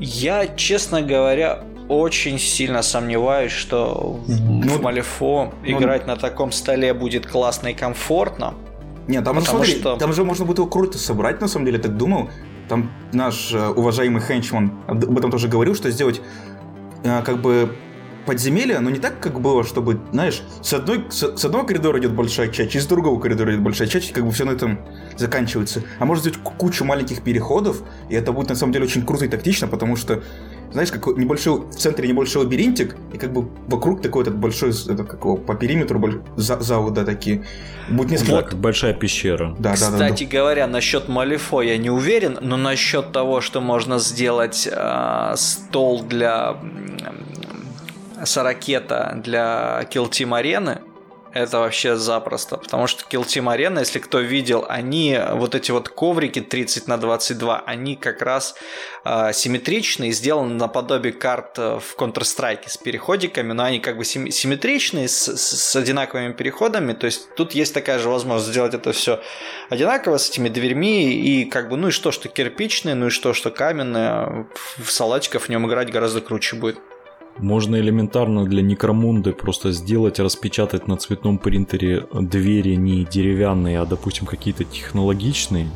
[0.00, 6.94] Я, честно говоря, очень сильно сомневаюсь, что ну, в Малифо ну, играть на таком столе
[6.94, 8.54] будет классно и комфортно.
[9.06, 9.96] Нет, там, смотри, что...
[9.96, 12.30] там же можно будет его круто собрать, на самом деле, так думал.
[12.68, 16.22] Там наш э, уважаемый Хенчман об этом тоже говорил, что сделать
[17.02, 17.76] э, как бы
[18.24, 22.14] подземелье, но не так, как было, чтобы, знаешь, с, одной, с, с одного коридора идет
[22.14, 24.80] большая часть, из другого коридора идет большая часть, и как бы все на этом
[25.16, 25.82] заканчивается.
[25.98, 29.28] А можно сделать кучу маленьких переходов, и это будет на самом деле очень круто и
[29.28, 30.22] тактично, потому что
[30.74, 35.08] знаешь, как небольшой, в центре небольшой лабиринтик, и как бы вокруг такой этот большой, этот,
[35.08, 37.44] как его, по периметру боль, за, залы, да, такие.
[37.88, 38.32] Будет несколько...
[38.32, 39.54] Да, как большая пещера.
[39.56, 40.26] Да, Кстати да, да, да.
[40.26, 46.56] говоря, насчет Малифо я не уверен, но насчет того, что можно сделать э, стол для
[48.18, 50.80] э, Сорокета для Kill Team Арены,
[51.34, 52.56] это вообще запросто.
[52.56, 56.96] Потому что Kill Team Arena, если кто видел, они, вот эти вот коврики 30 на
[56.96, 58.54] 22, они как раз
[59.04, 65.08] э, симметричные, сделаны наподобие карт э, в Counter-Strike с переходиками, но они как бы симметричные,
[65.08, 66.92] с, с одинаковыми переходами.
[66.92, 69.20] То есть тут есть такая же возможность сделать это все
[69.70, 71.12] одинаково с этими дверьми.
[71.14, 74.46] И как бы, ну и что, что кирпичные, ну и что, что каменные.
[74.78, 76.78] В салатиков в нем играть гораздо круче будет.
[77.38, 84.26] Можно элементарно для Некромунды просто сделать, распечатать на цветном принтере двери не деревянные, а, допустим,
[84.26, 85.68] какие-то технологичные.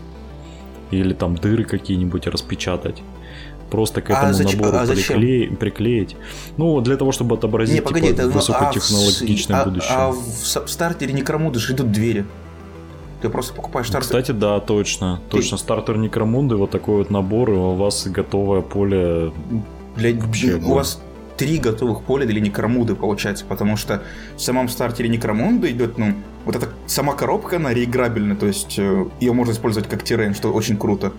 [0.91, 3.03] Или там дыры какие-нибудь распечатать.
[3.71, 6.17] Просто к а этому а зачем, набору а приклеить, приклеить.
[6.57, 9.91] Ну, для того, чтобы отобразить не, погоди, типа, это, высокотехнологичное а, будущее.
[9.91, 12.25] А, а в стартере Некромунды же идут двери.
[13.21, 14.07] Ты просто покупаешь стартер.
[14.07, 15.21] Кстати, да, точно.
[15.29, 15.39] Ты...
[15.39, 19.33] Точно, стартер Некромунды, вот такой вот набор, и у вас готовое поле.
[19.97, 20.15] Для...
[20.15, 21.03] Вообще, у вас
[21.39, 24.03] три готовых поля для Некромуды, получается, потому что
[24.37, 29.07] в самом стартере Некромунды идет, ну, вот эта сама коробка, она реиграбельна, то есть э,
[29.21, 31.13] ее можно использовать как террен, что очень круто.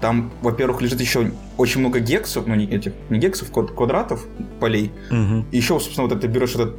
[0.00, 4.26] Там, во-первых, лежит еще очень много гексов, ну не этих, не гексов, квадратов
[4.60, 4.92] полей.
[5.10, 5.46] Угу.
[5.50, 6.76] И еще, собственно, вот ты берешь этот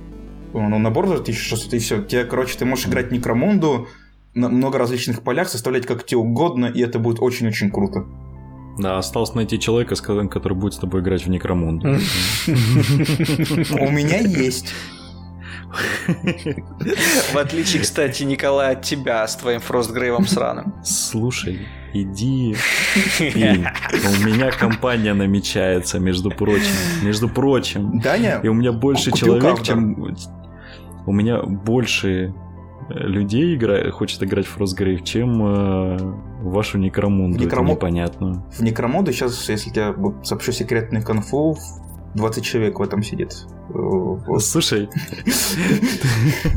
[0.54, 2.04] ну, набор за 1600 и все.
[2.04, 3.88] Тебе, короче, ты можешь играть Некромунду
[4.34, 8.06] на много различных полях, составлять как тебе угодно, и это будет очень-очень круто.
[8.78, 9.96] Да, осталось найти человека,
[10.28, 11.88] который будет с тобой играть в Некромунду.
[12.48, 14.74] У меня есть.
[17.34, 20.74] В отличие, кстати, Николай, от тебя с твоим Фростгрейвом сраным.
[20.84, 22.56] Слушай, иди.
[23.20, 26.76] У меня компания намечается, между прочим.
[27.04, 28.00] Между прочим.
[28.00, 30.16] Даня, И у меня больше человек, чем...
[31.06, 32.34] У меня больше
[32.90, 33.92] людей игра...
[33.92, 35.40] хочет играть в Frostgrave, чем
[36.46, 37.72] э, вашу Некромунду, Некромо...
[37.72, 38.44] непонятную.
[38.52, 41.58] В Некромунду сейчас, если я сообщу секретную конфу,
[42.16, 43.46] 20 человек в этом сидит.
[44.40, 44.90] Слушай,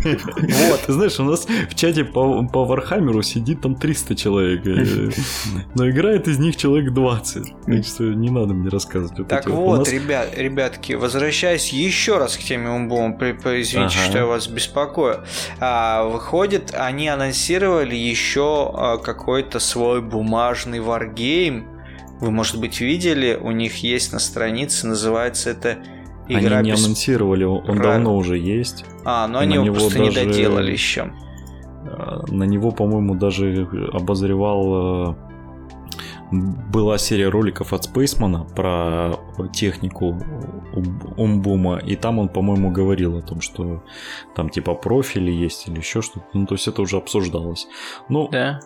[0.04, 5.10] вот, ты знаешь, у нас в чате по, по Вархаммеру сидит там 300 человек, э,
[5.74, 7.54] но играет из них человек 20.
[7.66, 9.26] Так что не надо мне рассказывать.
[9.26, 9.88] Так вот, нас...
[9.92, 14.08] ребят, ребятки, возвращаясь еще раз к теме Умбома, извините, ага.
[14.08, 15.24] что я вас беспокою.
[15.60, 21.77] А, выходит, они анонсировали еще а, какой-то свой бумажный варгейм,
[22.20, 25.78] вы, может быть, видели, у них есть на странице, называется это
[26.28, 26.84] игра Они не без...
[26.84, 27.92] анонсировали, он Про...
[27.92, 28.84] давно уже есть.
[29.04, 30.10] А, но они его просто даже...
[30.10, 31.12] не доделали еще.
[31.84, 35.14] А, на него, по-моему, даже обозревал э,
[36.32, 40.18] была серия роликов от Спейсмана про технику
[41.16, 43.82] Умбума, и там он, по-моему, говорил о том, что
[44.34, 46.26] там типа профили есть или еще что-то.
[46.32, 47.66] Ну, то есть это уже обсуждалось.
[48.08, 48.60] Ну, да.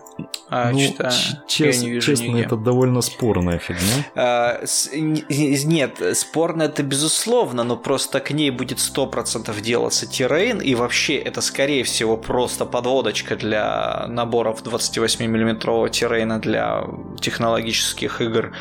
[0.49, 1.11] А, ну, что
[1.47, 2.43] чес- не честно, нигде.
[2.43, 4.05] это довольно спорная фигня.
[4.15, 10.75] А, с- нет, спорно это безусловно, но просто к ней будет 100% делаться террейн, и
[10.75, 16.83] вообще это, скорее всего, просто подводочка для наборов 28 миллиметрового террейна для
[17.19, 18.53] технологических игр.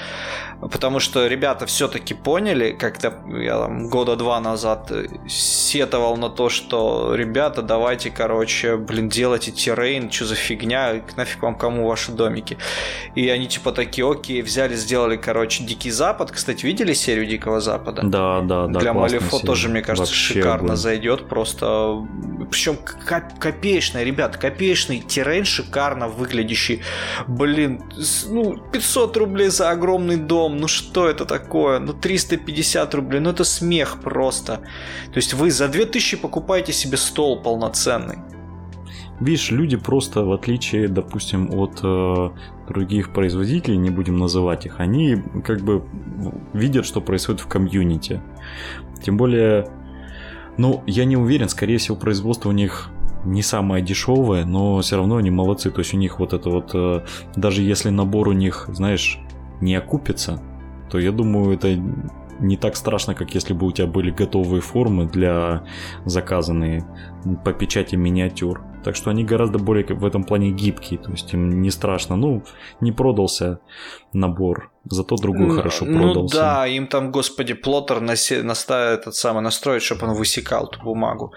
[0.61, 4.91] Потому что ребята все-таки поняли, как-то я там года два назад
[5.29, 11.55] сетовал на то, что ребята, давайте, короче, блин, делайте террейн, что за фигня, нафиг вам
[11.55, 12.59] кому ваши домики.
[13.15, 16.33] И они типа такие, окей, взяли, сделали, короче, Дикий Запад.
[16.33, 18.03] Кстати, видели серию Дикого Запада?
[18.05, 18.81] Да, да, да.
[18.81, 20.77] Для Малифо тоже, мне кажется, Вообще шикарно огонь.
[20.77, 21.29] зайдет.
[21.29, 22.05] Просто
[22.51, 22.77] причем
[23.39, 26.83] копеечный, ребят, копеечный террейн шикарно выглядящий.
[27.27, 27.83] Блин,
[28.29, 31.79] ну, 500 рублей за огромный дом, ну что это такое?
[31.79, 34.61] Ну 350 рублей, ну это смех просто.
[35.13, 38.19] То есть вы за 2000 покупаете себе стол полноценный.
[39.21, 42.31] Видишь, люди просто, в отличие, допустим, от э,
[42.69, 45.85] других производителей, не будем называть их, они как бы
[46.53, 48.21] видят, что происходит в комьюнити.
[49.05, 49.69] Тем более,
[50.57, 52.91] ну, я не уверен, скорее всего, производство у них
[53.25, 55.71] не самое дешевое, но все равно они молодцы.
[55.71, 57.05] То есть у них вот это вот, э,
[57.37, 59.21] даже если набор у них, знаешь,
[59.61, 60.43] не окупится,
[60.93, 61.75] то я думаю, это
[62.39, 65.65] не так страшно, как если бы у тебя были готовые формы для
[66.05, 66.85] заказанные
[67.45, 68.63] по печати миниатюр.
[68.85, 72.17] Так что они гораздо более в этом плане гибкие, то есть им не страшно.
[72.17, 72.43] Ну,
[72.81, 73.61] не продался
[74.13, 76.37] набор Зато другой ну, хорошо продался.
[76.37, 78.43] Ну да, им там, господи, плоттер насе...
[78.43, 81.33] наставит этот самый настроить, чтобы он высекал эту бумагу.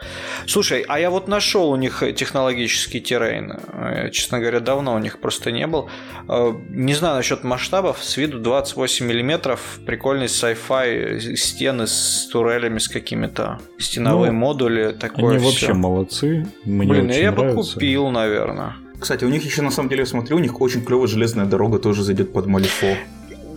[0.48, 3.52] Слушай, а я вот нашел у них технологический террейн.
[3.52, 5.90] Э, честно говоря, давно у них просто не был.
[6.28, 8.04] Э, не знаю насчет масштабов.
[8.04, 9.80] С виду 28 миллиметров.
[9.86, 14.92] Прикольный sci-fi стены с турелями, с какими-то стеновые ну, модули.
[15.00, 15.46] Такое они все.
[15.46, 16.48] вообще молодцы.
[16.64, 17.74] Мне Блин, я нравится.
[17.74, 18.76] бы купил, наверное.
[19.00, 21.80] Кстати, у них еще на самом деле, я смотрю, у них очень клевая железная дорога
[21.80, 22.96] тоже зайдет под Малифо.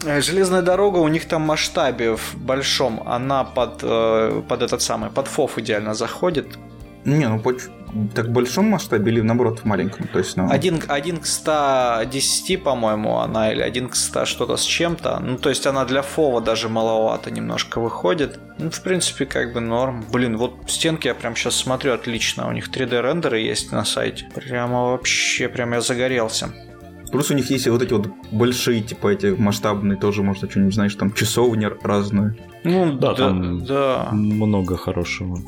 [0.05, 4.83] Э, железная дорога у них там в масштабе в большом, она под, э, под этот
[4.83, 6.59] самый, под ФОФ идеально заходит.
[7.09, 7.42] Не, ну
[8.14, 10.07] так в большом масштабе или наоборот в маленьком?
[10.09, 10.51] То есть, ну...
[10.51, 15.21] один, один к 110, по-моему, она, или один к 100 что-то с чем-то.
[15.21, 18.38] Ну, то есть она для фова даже маловато немножко выходит.
[18.59, 20.05] Ну, в принципе, как бы норм.
[20.12, 22.47] Блин, вот стенки я прям сейчас смотрю отлично.
[22.49, 24.29] У них 3D рендеры есть на сайте.
[24.35, 26.53] Прямо вообще, прям я загорелся.
[27.11, 30.94] Плюс у них есть вот эти вот большие, типа эти масштабные, тоже можно что-нибудь, знаешь,
[30.94, 32.37] там часовни разные.
[32.64, 34.09] Ну да, да там да.
[34.12, 35.38] много хорошего.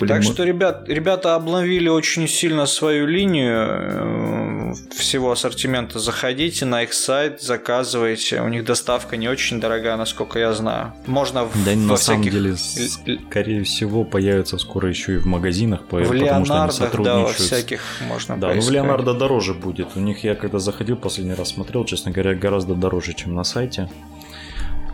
[0.00, 0.22] Блин, так мы...
[0.22, 5.98] что, ребят, ребята обновили очень сильно свою линию э, всего ассортимента.
[5.98, 8.40] Заходите на их сайт, заказывайте.
[8.42, 10.92] У них доставка не очень дорогая, насколько я знаю.
[11.06, 12.00] Можно в, да, во на всяких...
[12.00, 17.04] самом деле, скорее всего, появится скоро еще и в магазинах, в потому что они сотрудничают.
[17.04, 19.88] Да, во всяких можно Да, но в Леонардо дороже будет.
[19.96, 23.88] У них я когда заходил последний раз смотрел, честно говоря, гораздо дороже, чем на сайте.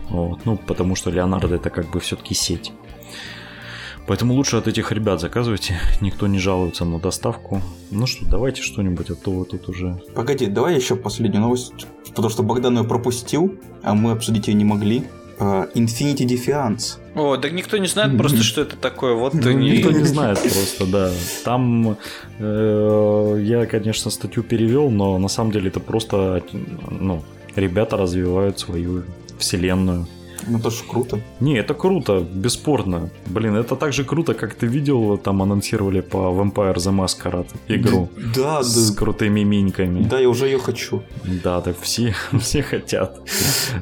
[0.09, 0.45] Вот.
[0.45, 2.71] Ну, потому что Леонардо это как бы все-таки сеть.
[4.05, 5.79] Поэтому лучше от этих ребят заказывайте.
[6.01, 7.61] Никто не жалуется на доставку.
[7.91, 10.01] Ну что, давайте что-нибудь, а то вы тут уже...
[10.13, 11.87] Погоди, давай еще последнюю новость.
[12.09, 15.03] Потому что Богдан ее пропустил, а мы обсудить ее не могли.
[15.39, 16.99] Uh, Infinity Defiance.
[17.15, 19.13] О, так никто не знает просто, что это такое.
[19.15, 21.11] Вот ну, Никто не знает просто, да.
[21.43, 21.97] Там
[22.37, 26.43] э, я, конечно, статью перевел, но на самом деле это просто,
[26.91, 27.23] ну,
[27.55, 29.03] ребята развивают свою
[29.37, 30.07] вселенную.
[30.47, 31.19] Ну, это же круто.
[31.39, 33.09] Не, это круто, бесспорно.
[33.27, 38.09] Блин, это так же круто, как ты видел, там анонсировали по Vampire the Masquerade игру.
[38.35, 38.63] Да, да.
[38.63, 40.03] С крутыми миньками.
[40.03, 41.01] Да, я уже ее хочу.
[41.43, 43.21] Да, так все, все хотят.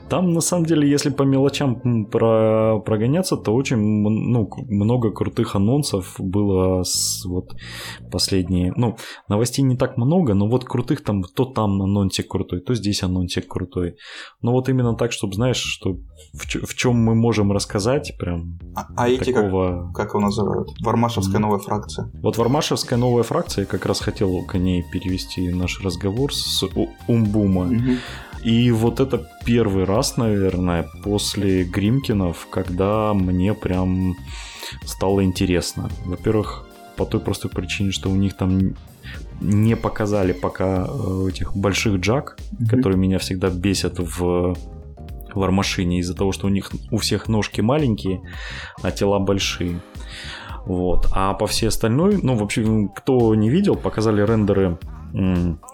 [0.09, 6.15] Там, на самом деле, если по мелочам про, прогоняться, то очень ну, много крутых анонсов
[6.19, 7.55] было с вот
[8.11, 8.73] последние.
[8.75, 8.97] Ну,
[9.27, 13.47] новостей не так много, но вот крутых там, то там анонсик крутой, то здесь анонсик
[13.47, 13.95] крутой.
[14.41, 15.97] Но вот именно так, чтобы, знаешь, что
[16.33, 19.87] в в чем мы можем рассказать прям А, а эти такого...
[19.87, 20.69] как, как его называют?
[20.81, 22.09] Вармашевская новая фракция.
[22.21, 26.63] Вот Вармашевская новая фракция, я как раз хотел к ней перевести наш разговор с
[27.07, 27.65] Умбума.
[27.65, 27.97] Угу.
[28.43, 34.15] И вот это первый раз, наверное, после Гримкинов, когда мне прям
[34.85, 35.89] стало интересно.
[36.05, 38.75] Во-первых, по той простой причине, что у них там
[39.41, 42.69] не показали пока э, этих больших джак, mm-hmm.
[42.69, 44.55] которые меня всегда бесят в
[45.35, 48.21] вармашине из-за того, что у них у всех ножки маленькие,
[48.81, 49.79] а тела большие.
[50.65, 51.07] Вот.
[51.11, 54.77] А по всей остальной, ну, вообще, кто не видел, показали рендеры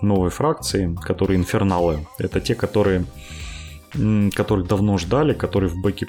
[0.01, 2.07] новой фракции, которые инферналы.
[2.17, 3.05] Это те, которые,
[4.33, 6.07] которых давно ждали, которые в бэке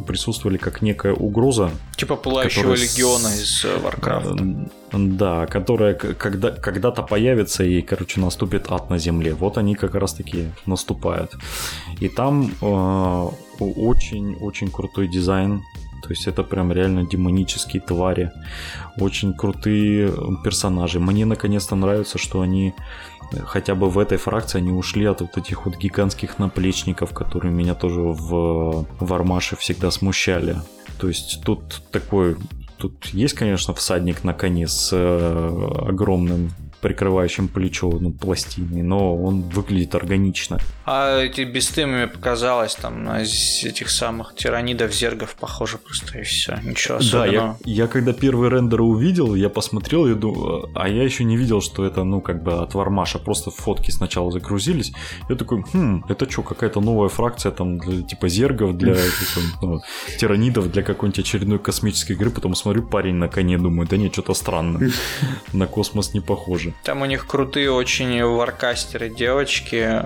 [0.00, 1.70] присутствовали как некая угроза.
[1.96, 4.70] Типа Пылающего Легиона из э, Warcraft.
[4.92, 9.34] Да, которая когда, когда-то появится и, короче, наступит ад на земле.
[9.34, 11.32] Вот они как раз-таки наступают.
[12.00, 12.52] И там
[13.60, 15.62] очень-очень э, крутой дизайн.
[16.02, 18.32] То есть это прям реально демонические твари.
[18.98, 20.98] Очень крутые персонажи.
[20.98, 22.74] Мне наконец-то нравится, что они
[23.44, 27.74] хотя бы в этой фракции они ушли от вот этих вот гигантских наплечников, которые меня
[27.74, 30.56] тоже в Вармаше всегда смущали.
[30.98, 32.36] То есть тут такой
[32.80, 39.42] Тут есть, конечно, всадник на коне с э, огромным прикрывающим плечо, ну, пластиной, но он
[39.42, 40.58] выглядит органично.
[40.86, 46.58] А эти бесты мне показалось, там, на этих самых тиранидов, зергов похоже просто, и все,
[46.64, 47.56] ничего особенного.
[47.64, 51.36] Да, я, я когда первый рендер увидел, я посмотрел, я думаю, а я еще не
[51.36, 54.92] видел, что это, ну, как бы от Вармаша, просто фотки сначала загрузились,
[55.28, 58.96] я такой, хм, это что, какая-то новая фракция там, для, типа зергов, для
[59.62, 59.80] ну,
[60.18, 64.34] тиранидов, для какой-нибудь очередной космической игры, потом смотрю, парень на коне, думаю, да нет, что-то
[64.34, 64.80] странно,
[65.52, 66.69] на космос не похоже.
[66.84, 70.02] Там у них крутые очень варкастеры девочки,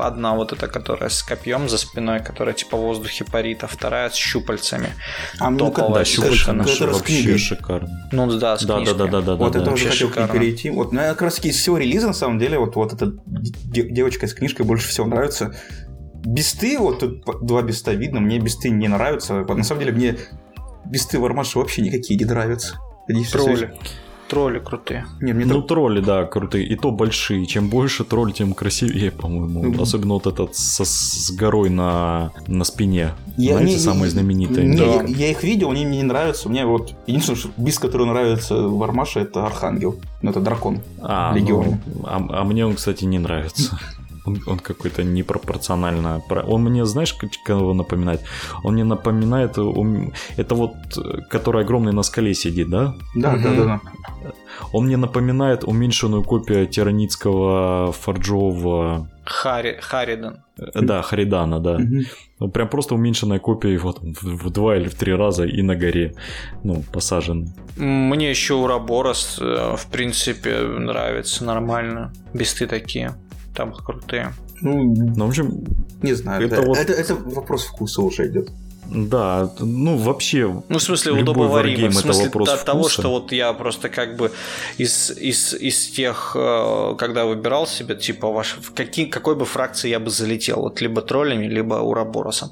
[0.00, 4.10] одна вот эта, которая с копьем за спиной, которая типа в воздухе парит, а вторая
[4.10, 4.90] с щупальцами.
[5.38, 8.08] А ну да, щупальца это вообще шикарно.
[8.12, 10.70] Ну да, с да, да, да, да, да, Вот да, это уже хотел перейти.
[10.70, 14.34] Вот, ну, как раз из всего релиза, на самом деле, вот, вот эта девочка с
[14.34, 15.54] книжкой больше всего нравится.
[16.24, 19.42] Бесты, вот тут два беста видно, мне бесты не нравятся.
[19.42, 20.18] Вот, на самом деле, мне
[20.84, 22.78] бесты Вармаша вообще никакие не нравятся.
[23.32, 23.74] Тролли
[24.30, 25.06] тролли крутые.
[25.20, 26.64] Не, мне ну, тролли, да, крутые.
[26.64, 27.44] И то большие.
[27.46, 29.64] Чем больше тролль, тем красивее, по-моему.
[29.64, 29.82] Mm-hmm.
[29.82, 33.10] Особенно вот этот со, с горой на, на спине.
[33.36, 34.66] Я, Знаете, не, самые знаменитые.
[34.68, 34.84] Не, да.
[34.84, 36.48] я, я их видел, они мне не нравятся.
[36.48, 39.96] У меня вот единственное, что бис, который нравится в Армаше, это Архангел.
[40.22, 40.78] Ну, это дракон.
[41.02, 41.80] А, Легион.
[41.86, 43.78] Ну, а, а мне он, кстати, не нравится.
[44.26, 46.22] Он, он какой-то непропорционально...
[46.28, 48.20] Он мне, знаешь, кого напоминает?
[48.62, 49.56] Он мне напоминает...
[50.36, 50.72] Это вот,
[51.30, 52.94] который огромный на скале сидит, да?
[53.14, 53.80] Да, да, да, да.
[54.72, 59.08] Он мне напоминает уменьшенную копию тиранитского форджового...
[59.24, 60.42] Хари, Харидан.
[60.58, 61.78] Э, да, Харидана, да.
[62.38, 62.50] Угу.
[62.50, 65.76] Прям просто уменьшенная копия его там, в, в два или в три раза и на
[65.76, 66.14] горе,
[66.64, 67.52] ну, посажен.
[67.76, 72.12] Мне еще Ураборос, э, в принципе, нравится нормально.
[72.34, 73.14] Бесты такие
[73.54, 74.32] там крутые.
[74.60, 75.64] Ну, ну в общем,
[76.02, 76.46] не знаю.
[76.46, 76.78] Это, это, вот...
[76.78, 78.50] это, это вопрос вкуса уже идет.
[78.90, 80.46] Да, ну вообще.
[80.68, 81.90] Ну, в смысле, удобоваримо.
[81.90, 84.32] В смысле это от того, что вот я просто как бы
[84.78, 89.88] из, из, из тех, э, когда выбирал себе, типа, ваш, в какие, какой бы фракции
[89.88, 92.50] я бы залетел, вот либо троллями, либо ураборосом.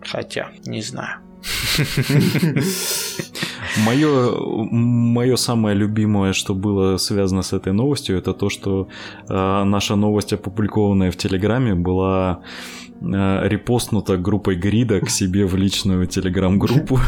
[0.00, 1.20] Хотя, не знаю.
[3.78, 4.30] Мое,
[4.70, 8.88] мое самое любимое, что было связано с этой новостью, это то, что
[9.28, 12.42] э, наша новость, опубликованная в Телеграме, была
[13.00, 17.00] э, репостнута группой Грида к себе в личную телеграм-группу.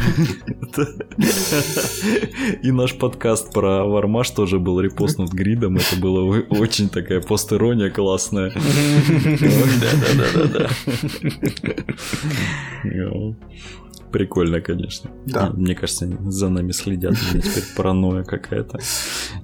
[2.62, 5.76] И наш подкаст про Вармаш тоже был репостнут Гридом.
[5.76, 8.52] Это было очень такая постерония классная.
[10.14, 10.70] Да-да-да-да.
[14.14, 15.10] Прикольно, конечно.
[15.26, 15.50] Да.
[15.50, 17.14] Мне кажется, за нами следят.
[17.14, 18.78] У меня теперь паранойя какая-то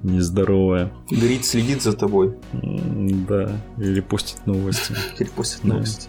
[0.01, 0.93] нездоровая.
[1.09, 2.35] Грид следит за тобой.
[2.53, 3.51] Да.
[3.77, 4.95] Или постит новости.
[5.19, 6.07] Или постит новости.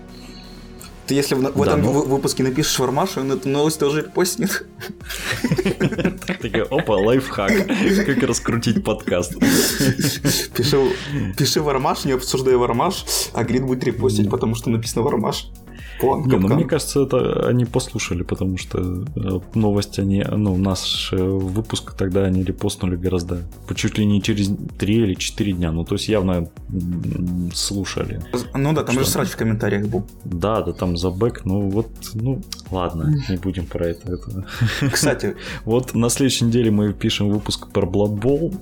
[1.09, 2.03] Ты если в, в да, этом ну...
[2.05, 4.65] выпуске напишешь Вармашу, он эту новость тоже постнет.
[6.29, 7.67] Такая, опа, лайфхак.
[8.07, 9.35] Как раскрутить подкаст.
[11.37, 15.49] Пиши Вармаш, не обсуждай Вармаш, а Грид будет репостить, потому что написано Вармаш.
[16.01, 21.13] План, не, ну, мне кажется, это они послушали, потому что э, новость они, ну, наш
[21.13, 23.43] э, выпуск тогда они репостнули гораздо,
[23.75, 26.49] чуть ли не через 3 или 4 дня, ну, то есть явно
[27.55, 28.21] слушали.
[28.55, 29.05] Ну да, там что?
[29.05, 30.05] же срач в комментариях был.
[30.25, 34.13] Да, да, там за бэк, ну вот, ну, ладно, не будем про это.
[34.13, 34.47] это.
[34.91, 35.37] Кстати.
[35.65, 38.55] вот на следующей неделе мы пишем выпуск про Blood Bowl,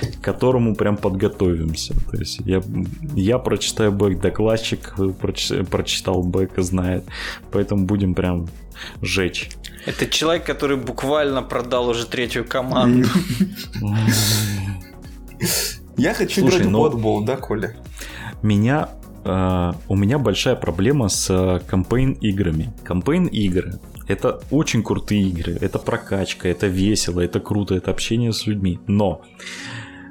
[0.00, 1.94] к которому прям подготовимся.
[2.10, 2.62] То есть я,
[3.14, 7.04] я прочитаю бэк, докладчик проч, прочитал бэк и знает.
[7.52, 8.48] Поэтому будем прям
[9.02, 9.50] жечь.
[9.86, 13.08] Это человек, который буквально продал уже третью команду.
[15.96, 17.76] Я хочу Слушай, играть в футбол, да, Коля?
[18.42, 18.88] Меня
[19.24, 22.12] Uh, у меня большая проблема с campaign
[23.26, 23.80] играми.
[24.06, 28.78] Это очень крутые игры, это прокачка, это весело, это круто, это общение с людьми.
[28.86, 29.22] Но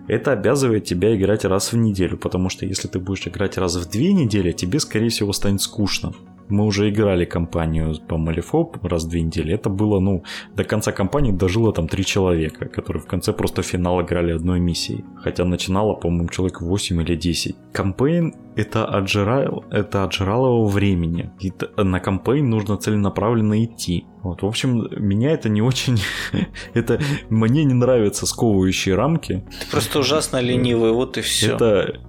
[0.07, 3.89] это обязывает тебя играть раз в неделю, потому что если ты будешь играть раз в
[3.89, 6.13] две недели, тебе, скорее всего, станет скучно.
[6.49, 9.53] Мы уже играли кампанию по Малифоп раз в две недели.
[9.53, 10.23] Это было, ну,
[10.55, 15.05] до конца кампании дожило там три человека, которые в конце просто финал играли одной миссией.
[15.15, 17.55] Хотя начинало, по-моему, человек 8 или 10.
[17.71, 21.31] Кампейн это, отжирал, это отжирало его времени.
[21.39, 24.05] И на кампейн нужно целенаправленно идти.
[24.21, 25.99] Вот, в общем, меня это не очень...
[26.73, 29.45] это мне не нравятся сковывающие рамки.
[29.59, 31.55] Ты просто ужасно ленивый, вот и все.
[31.55, 31.99] Это...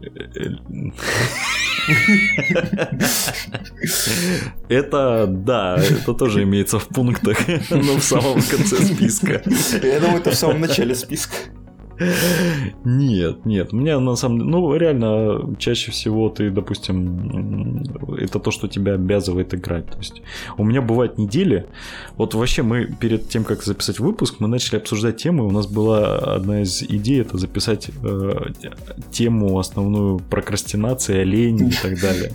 [4.69, 7.39] Это, да, это тоже имеется в пунктах,
[7.71, 9.43] но в самом конце списка.
[9.83, 11.35] Я думаю, это в самом начале списка.
[12.85, 13.73] Нет, нет.
[13.73, 17.85] Мне на самом деле, ну реально, чаще всего ты, допустим,
[18.19, 19.87] это то, что тебя обязывает играть.
[19.87, 20.23] То есть
[20.57, 21.67] у меня бывают недели.
[22.17, 25.47] Вот вообще мы перед тем, как записать выпуск, мы начали обсуждать темы.
[25.47, 28.33] У нас была одна из идей, это записать э,
[29.11, 32.33] тему основную прокрастинации, лень и так далее.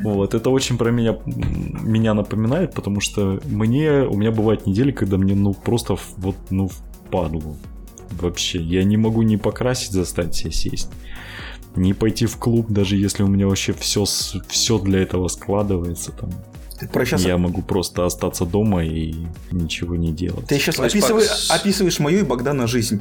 [0.00, 5.16] Вот это очень про меня меня напоминает, потому что мне у меня бывают недели, когда
[5.16, 7.56] мне ну просто вот ну впадло
[8.12, 8.60] вообще.
[8.60, 10.90] Я не могу ни покрасить, заставить себя сесть,
[11.76, 14.04] ни пойти в клуб, даже если у меня вообще все,
[14.48, 16.30] все для этого складывается там.
[16.78, 17.22] Ты про сейчас...
[17.22, 19.14] Я могу просто остаться дома и
[19.50, 20.46] ничего не делать.
[20.46, 21.54] Ты сейчас описывай, по...
[21.54, 23.00] описываешь мою и Богдана жизнь.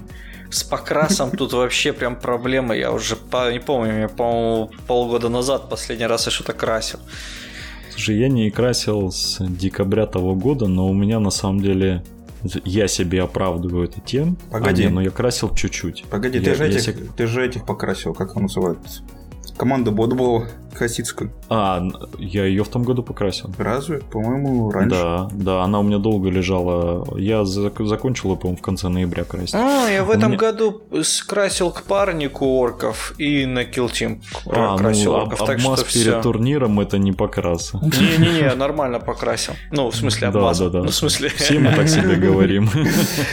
[0.50, 2.76] С покрасом тут вообще прям проблема.
[2.76, 3.52] Я уже по...
[3.52, 7.00] не помню, я, по-моему, полгода назад последний раз я что-то красил.
[7.92, 12.04] Слушай, я не красил с декабря того года, но у меня на самом деле
[12.66, 14.38] я себе оправдываю это тем.
[14.52, 14.84] Погоди.
[14.84, 16.06] А, не, но я красил чуть-чуть.
[16.10, 17.08] Погоди, я, ты, же этих, себе...
[17.16, 19.04] ты же этих покрасил, как он называется?
[19.56, 20.46] Команда Бодбол
[20.78, 21.32] Хасидскую.
[21.50, 21.84] А,
[22.20, 23.52] я ее в том году покрасил.
[23.58, 24.00] Разве?
[24.00, 24.96] По-моему, раньше.
[24.96, 27.18] Да, да, она у меня долго лежала.
[27.18, 29.56] Я закончил ее, по-моему, в конце ноября красить.
[29.56, 30.40] А, я в этом меня...
[30.40, 35.42] году скрасил к парнику орков и на Team а, красил ну, орков.
[35.42, 36.22] Об, так обмаз что перед все.
[36.22, 37.74] турниром это не покрас.
[37.74, 39.54] Не-не-не, нормально покрасил.
[39.72, 40.68] Ну, в смысле, обмазал.
[40.68, 40.86] Да, да, да.
[40.86, 41.30] Ну, в смысле...
[41.30, 42.70] Все мы так себе говорим.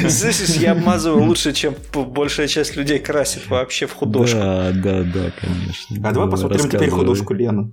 [0.00, 4.38] Здесь я обмазываю лучше, чем большая часть людей красит вообще в художку.
[4.38, 5.96] Да, да, да, конечно.
[6.04, 7.72] А давай посмотрим теперь художку Лены.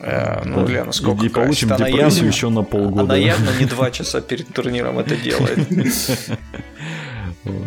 [0.00, 0.72] Э, ну, да.
[0.72, 1.86] Лена, сколько И получим красит?
[1.86, 3.02] депрессию явно, еще на полгода.
[3.02, 5.68] Она явно не два часа перед турниром это делает.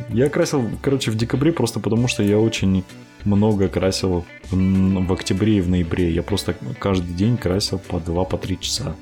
[0.10, 2.86] Я красил, короче, в декабре просто потому, что я очень
[3.26, 6.12] много красил в, октябре и в ноябре.
[6.12, 8.96] Я просто каждый день красил по 2-3 по часа.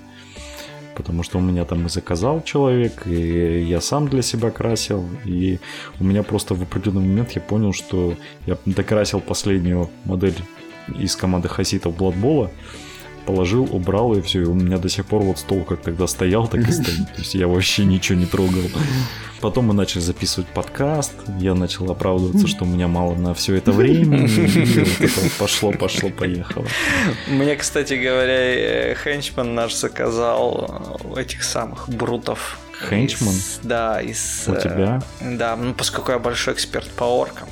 [0.96, 5.08] Потому что у меня там и заказал человек, и я сам для себя красил.
[5.26, 5.60] И
[6.00, 8.16] у меня просто в определенный момент я понял, что
[8.46, 10.36] я докрасил последнюю модель
[11.00, 12.52] из команды хаситов Бладбола
[13.26, 14.42] положил, убрал и все.
[14.42, 17.14] И у меня до сих пор вот стол как тогда стоял, так и стоит.
[17.14, 18.62] То есть я вообще ничего не трогал.
[19.42, 21.12] Потом мы начали записывать подкаст.
[21.38, 24.30] Я начал оправдываться, что у меня мало на все это время.
[25.38, 26.66] пошло, пошло, поехало.
[27.28, 32.58] Мне, кстати говоря, Хенчман наш заказал этих самых брутов.
[32.90, 33.36] Хенчман?
[33.64, 34.46] Да, из...
[34.48, 35.02] У тебя?
[35.20, 37.48] Э, да, ну поскольку я большой эксперт по оркам.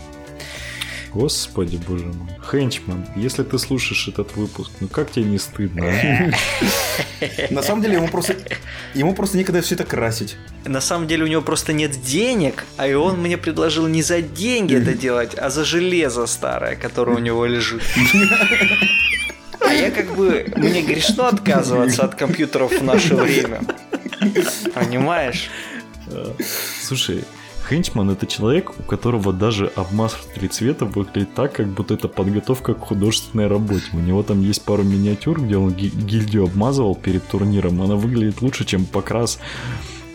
[1.14, 2.30] Господи, боже мой.
[2.50, 5.92] Хенчман, если ты слушаешь этот выпуск, ну как тебе не стыдно?
[7.50, 8.36] На самом деле ему просто,
[8.94, 10.38] ему просто некогда все это красить.
[10.66, 14.22] На самом деле у него просто нет денег, а и он мне предложил не за
[14.22, 17.84] деньги это делать, а за железо старое, которое у него лежит.
[19.60, 23.62] А я как бы, мне грешно отказываться от компьютеров в наше время.
[24.74, 25.50] Понимаешь?
[26.82, 27.24] Слушай,
[27.72, 30.18] Хенчман это человек, у которого даже обмаз
[30.52, 33.86] цвета выглядит так, как будто это подготовка к художественной работе.
[33.94, 37.82] У него там есть пару миниатюр, где он гильдию обмазывал перед турниром.
[37.82, 39.40] Она выглядит лучше, чем покрас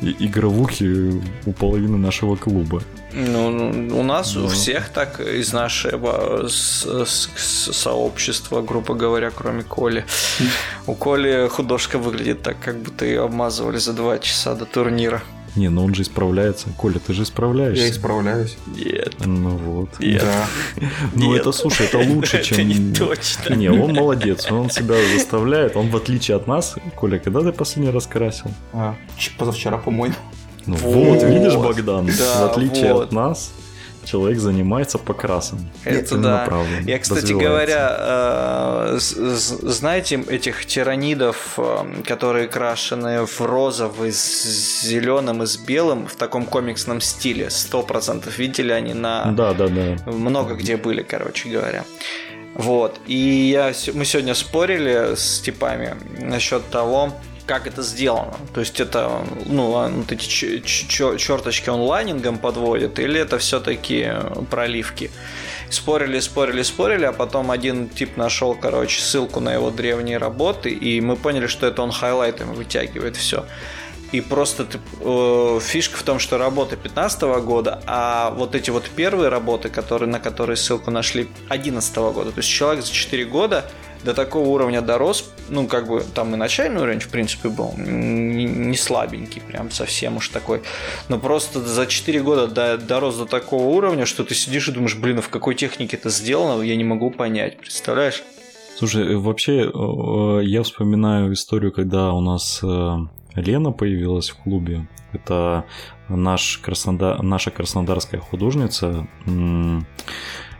[0.02, 2.82] игровухи у половины нашего клуба.
[3.14, 4.42] Ну, у нас да.
[4.42, 10.04] у всех так из нашего с, с, с сообщества, грубо говоря, кроме Коли.
[10.86, 15.22] У Коли художка выглядит так, как будто ее обмазывали за два часа до турнира.
[15.56, 16.68] Не, ну он же исправляется.
[16.76, 17.84] Коля, ты же исправляешься.
[17.84, 18.56] Я исправляюсь.
[18.66, 19.14] Нет.
[19.24, 19.98] Ну вот.
[19.98, 20.22] Нет.
[20.22, 20.46] Да.
[21.14, 22.58] Ну это, слушай, это лучше, чем...
[22.58, 23.54] Это не точно.
[23.54, 25.76] Не, он молодец, он себя заставляет.
[25.76, 26.76] Он в отличие от нас...
[26.94, 28.50] Коля, когда ты последний раз красил?
[28.72, 28.96] А,
[29.38, 30.14] позавчера, по-моему.
[30.66, 33.52] Ну вот, видишь, Богдан, в отличие от нас,
[34.06, 35.58] человек занимается покрасом.
[35.84, 36.48] Это да.
[36.86, 45.46] Я, кстати говоря, э, знаете этих тиранидов, э, которые крашены в розовый, с зеленым и
[45.46, 47.50] с белым в таком комиксном стиле?
[47.50, 49.32] Сто процентов видели они на...
[49.32, 49.96] Да, да, да.
[50.10, 51.84] Много где были, короче говоря.
[52.54, 52.98] Вот.
[53.06, 57.12] И я, мы сегодня спорили с типами насчет того,
[57.46, 58.34] как это сделано.
[58.52, 64.12] То есть это, ну, вот эти черточки онлайнингом подводят, или это все-таки
[64.50, 65.10] проливки.
[65.70, 71.00] Спорили, спорили, спорили, а потом один тип нашел, короче, ссылку на его древние работы, и
[71.00, 73.46] мы поняли, что это он хайлайтами вытягивает все.
[74.12, 78.88] И просто ты, э, фишка в том, что работа 15 года, а вот эти вот
[78.94, 82.30] первые работы, которые, на которые ссылку нашли 11 года.
[82.30, 83.64] То есть человек за 4 года
[84.04, 88.76] до такого уровня дорос, ну, как бы там и начальный уровень, в принципе, был не
[88.76, 90.62] слабенький, прям совсем уж такой,
[91.08, 94.96] но просто за 4 года до, дорос до такого уровня, что ты сидишь и думаешь,
[94.96, 98.22] блин, а в какой технике это сделано, я не могу понять, представляешь?
[98.76, 102.96] Слушай, вообще, э, я вспоминаю историю, когда у нас э,
[103.34, 104.86] Лена появилась в клубе.
[105.12, 105.64] Это
[106.08, 109.06] наш Краснодар, наша краснодарская художница.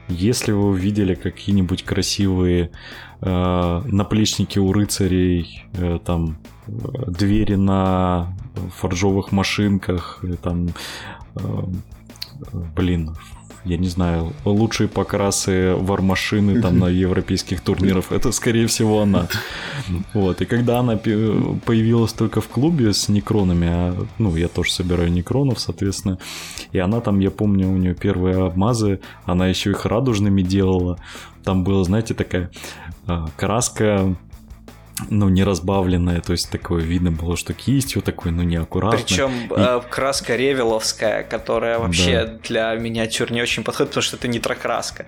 [0.09, 2.71] Если вы увидели какие-нибудь красивые
[3.21, 6.71] э, наплечники у рыцарей, э, там э,
[7.09, 8.33] двери на
[8.77, 10.69] форжовых машинках, э, там,
[11.35, 11.65] э,
[12.77, 13.17] блин,
[13.67, 19.29] я не знаю, лучшие покрасы вармашины там на европейских турнирах, это скорее всего она.
[20.15, 25.11] Вот, и когда она появилась только в клубе с некронами, а, ну, я тоже собираю
[25.11, 26.19] некронов, соответственно,
[26.73, 30.99] и она там, я помню, у нее первые обмазы, она еще их радужными делала,
[31.43, 32.51] там была, знаете, такая
[33.07, 34.17] а, краска
[35.11, 38.99] ну, не разбавленная, то есть такое видно было, что кистью такой, ну, неаккуратно.
[38.99, 39.55] Причем и...
[39.55, 42.39] э, краска ревеловская, которая вообще да.
[42.43, 45.07] для миниатюр не очень подходит, потому что это нитрокраска.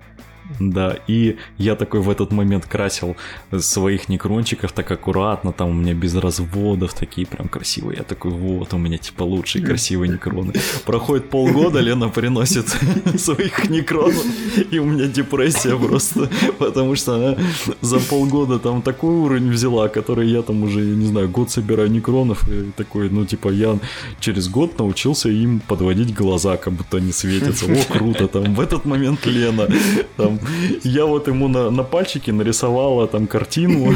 [0.59, 3.16] Да, и я такой в этот момент красил
[3.59, 7.99] своих некрончиков так аккуратно, там у меня без разводов, такие прям красивые.
[7.99, 10.55] Я такой, вот, у меня типа лучшие красивые некроны.
[10.84, 12.68] Проходит полгода, Лена приносит
[13.18, 14.24] своих некронов,
[14.70, 17.36] и у меня депрессия просто, потому что она
[17.80, 22.49] за полгода там такой уровень взяла, который я там уже, не знаю, год собираю некронов,
[22.49, 23.78] и такой, ну типа я
[24.20, 27.66] через год научился им подводить глаза, как будто они светятся.
[27.66, 29.68] О, круто, там в этот момент Лена,
[30.16, 30.38] там
[30.82, 33.93] я вот ему на, на пальчике нарисовала там картину.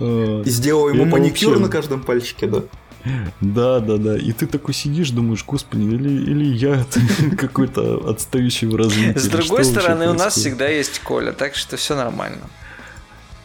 [0.00, 2.62] И сделала ему маникюр на каждом пальчике, да?
[3.40, 4.16] Да, да, да.
[4.16, 6.84] И ты такой сидишь, думаешь, господи, или, или я
[7.38, 9.18] какой-то отстающий в развитии.
[9.18, 12.42] С другой стороны, у нас всегда есть Коля, так что все нормально.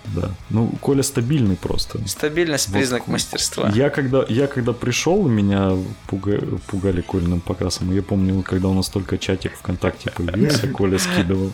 [0.05, 0.31] Да.
[0.49, 2.05] Ну, Коля стабильный просто.
[2.07, 2.77] Стабильность вот.
[2.77, 3.69] признак мастерства.
[3.73, 5.71] Я когда, я когда пришел, меня
[6.07, 7.93] пуга, пугали Колиным показом.
[7.93, 11.51] Я помню, когда у нас только чатик ВКонтакте появился, Коля скидывал.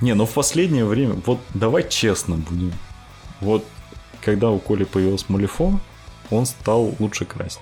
[0.00, 2.72] Не, но в последнее время, вот давай честно будем.
[3.40, 3.64] Вот
[4.22, 5.80] когда у Коли появился Малифон,
[6.30, 7.60] он стал лучше красить.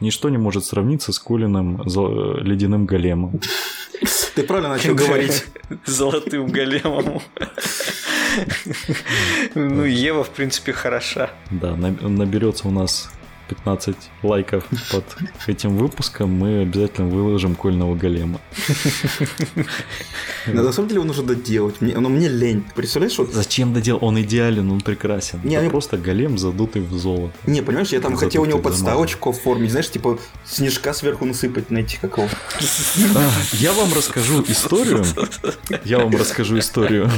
[0.00, 1.82] Ничто не может сравниться с Колиным
[2.42, 3.40] ледяным големом.
[4.34, 5.46] Ты правильно начал говорить.
[5.86, 7.20] Золотым големом.
[9.54, 11.30] Ну, Ева, в принципе, хороша.
[11.50, 13.10] Да, наберется у нас
[13.48, 15.04] 15 лайков под
[15.46, 18.40] этим выпуском, мы обязательно выложим кольного голема.
[20.46, 21.80] Но на самом деле его нужно доделать.
[21.80, 22.64] Мне, но мне лень.
[22.74, 23.32] представляешь, вот...
[23.32, 24.02] Зачем доделать?
[24.02, 25.40] Он идеален, он прекрасен.
[25.44, 27.34] Не, Это просто голем, задутый в золото.
[27.46, 31.70] Не, понимаешь, я там задутый хотел у него подставочку оформить, знаешь, типа снежка сверху насыпать,
[31.70, 32.28] найти какого.
[33.14, 35.04] А, я вам расскажу историю.
[35.84, 37.10] Я вам расскажу историю.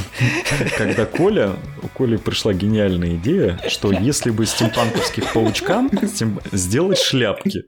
[0.77, 5.89] Когда Коля, у Коли пришла гениальная идея, что если бы стимпанковских паучкам
[6.19, 7.65] допустим, сделать шляпки.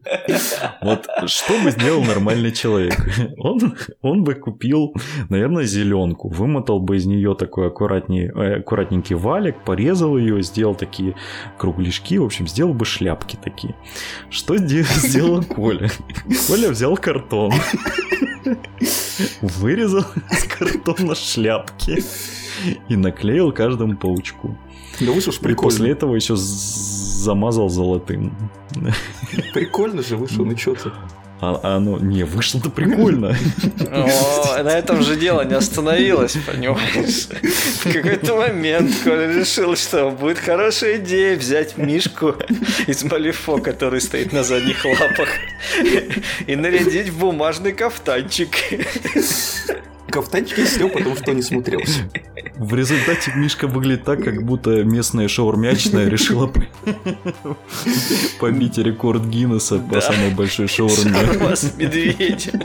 [0.82, 2.96] Вот что бы сделал нормальный человек?
[3.38, 4.94] Он, он бы купил,
[5.30, 11.16] наверное, зеленку, вымотал бы из нее такой аккуратней, э, аккуратненький валик, порезал ее, сделал такие
[11.58, 13.76] кругляшки, в общем, сделал бы шляпки такие.
[14.30, 15.90] Что сделал Коля?
[16.48, 17.54] Коля взял картон,
[19.42, 22.04] вырезал из картона шляпки
[22.90, 24.58] и наклеил каждому паучку.
[25.00, 25.52] Да вышел прикольно.
[25.52, 26.36] И после этого еще
[27.22, 28.34] замазал золотым.
[29.54, 30.92] Прикольно же вышел, ну что ты?
[31.42, 33.36] А, а оно, не, вышло-то прикольно.
[33.92, 37.30] О, на этом же дело не остановилось, понимаешь?
[37.84, 42.36] В какой-то момент Коля решил, что будет хорошая идея взять Мишку
[42.86, 45.30] из Малифо, который стоит на задних лапах,
[46.46, 48.50] и нарядить в бумажный кафтанчик.
[50.12, 52.10] Кафтанчик я снял, потому что не смотрелся.
[52.58, 56.52] В результате Мишка выглядит так, как будто местная шаурмячная решила
[58.40, 61.14] побить рекорд Гиннесса по самой большой шаурме.
[61.14, 62.62] Шаурма с медведем.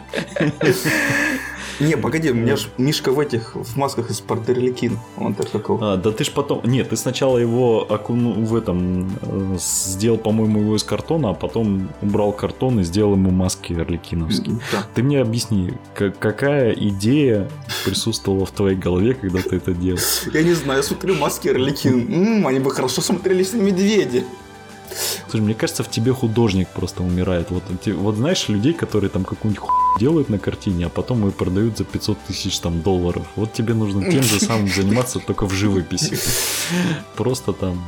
[1.81, 4.99] Не, погоди, у меня же Мишка в этих, в масках из Портерликин.
[5.19, 5.93] Он так какого.
[5.93, 6.61] А, да ты ж потом...
[6.65, 8.33] Нет, ты сначала его окуну...
[8.33, 9.11] в этом...
[9.23, 14.59] Э, сделал, по-моему, его из картона, а потом убрал картон и сделал ему маски орликиновские.
[14.73, 14.87] Да.
[14.95, 17.49] Ты мне объясни, какая идея
[17.85, 20.01] присутствовала в твоей голове, когда ты это делал?
[20.33, 22.47] Я не знаю, я смотрю маски орликин.
[22.47, 24.25] Они бы хорошо смотрелись на медведе.
[25.29, 27.51] Слушай, мне кажется, в тебе художник просто умирает.
[27.51, 31.79] Вот, вот знаешь, людей, которые там какую-нибудь ху делают на картине, а потом ее продают
[31.79, 33.27] за 500 тысяч там долларов.
[33.37, 36.19] Вот тебе нужно тем же самым заниматься, только в живописи.
[37.17, 37.83] Просто там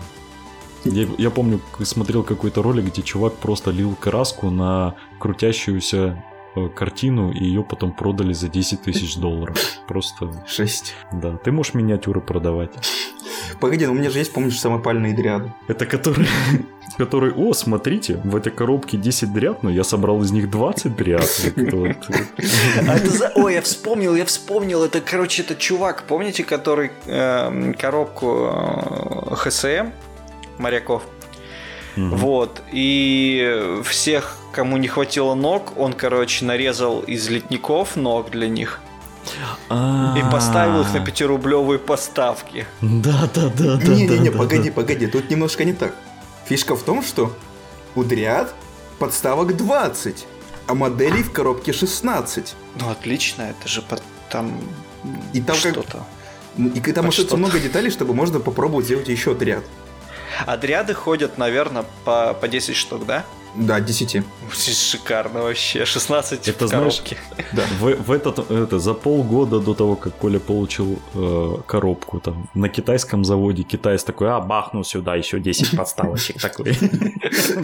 [0.85, 6.23] я, я помню, смотрел какой-то ролик, где чувак просто лил краску на крутящуюся
[6.67, 9.57] картину, и ее потом продали за 10 тысяч долларов.
[9.87, 10.31] Просто...
[10.47, 10.95] Шесть.
[11.13, 12.73] Да, ты можешь миниатюры продавать.
[13.61, 15.53] Погоди, ну у меня же есть, помнишь, самопальные дриады.
[15.69, 16.27] Это который,
[16.99, 21.29] который, о, смотрите, в этой коробке 10 дряд, но я собрал из них 20 дряд.
[22.87, 22.99] А.
[23.37, 29.91] Ой, я вспомнил, я вспомнил, это, короче, это чувак, помните, который э, коробку э, ХСМ
[30.59, 31.03] моряков.
[31.99, 32.17] Угу.
[32.17, 32.63] Вот.
[32.73, 38.81] И всех, кому не хватило ног, он, короче, нарезал из летников ног для них.
[39.71, 42.67] И поставил их на пятирублевые поставки.
[42.81, 43.95] Да, да, да, да.
[43.95, 45.95] Не-не-не, погоди, погоди, тут немножко не так.
[46.47, 47.33] Фишка в том, что
[47.95, 48.55] у Дриад
[48.99, 50.27] подставок 20,
[50.67, 52.55] а моделей в коробке 16.
[52.81, 54.59] Ну отлично, это же под, там
[55.35, 56.07] и там что-то.
[56.57, 56.89] Как...
[56.89, 59.65] И там остается много деталей, чтобы можно попробовать сделать еще отряд.
[60.47, 63.25] Отряды ходят, наверное, по, по 10 штук, да?
[63.55, 64.23] Да, 10.
[64.53, 65.85] Шикарно вообще.
[65.85, 67.17] 16 это, в коробке.
[67.37, 67.63] Знаешь, да.
[67.81, 72.69] в, в этот, это, за полгода до того, как Коля получил э, коробку там на
[72.69, 76.75] китайском заводе, китайец такой, а, бахнул сюда еще 10 подставочек такой.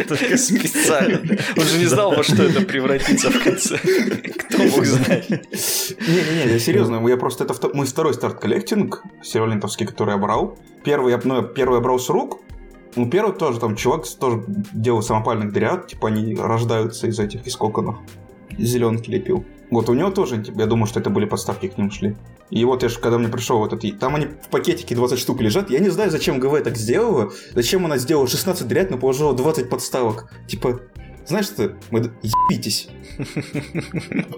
[0.09, 1.39] Только специально.
[1.57, 3.79] Он же не знал, во что это превратится в конце.
[3.79, 5.29] Кто мог знать?
[5.31, 10.59] Не-не-не, серьезно, я просто это мой второй старт коллектинг, сервалентовский, который я брал.
[10.83, 12.41] Первый я, ну, первый я брал с рук,
[12.97, 17.57] ну, первый тоже, там, чувак тоже делал самопальных дриад, типа они рождаются из этих, из
[17.57, 17.97] коконов.
[18.57, 19.45] Зеленки лепил.
[19.71, 22.15] Вот у него тоже, типа, я думаю, что это были подставки к ним шли.
[22.51, 25.41] И вот я же, когда мне пришел вот этот, там они в пакетике 20 штук
[25.41, 29.35] лежат, я не знаю, зачем ГВ так сделала, зачем она сделала 16 дряд, но положила
[29.35, 30.31] 20 подставок.
[30.47, 30.81] Типа,
[31.27, 32.89] знаешь что, мы ебитесь.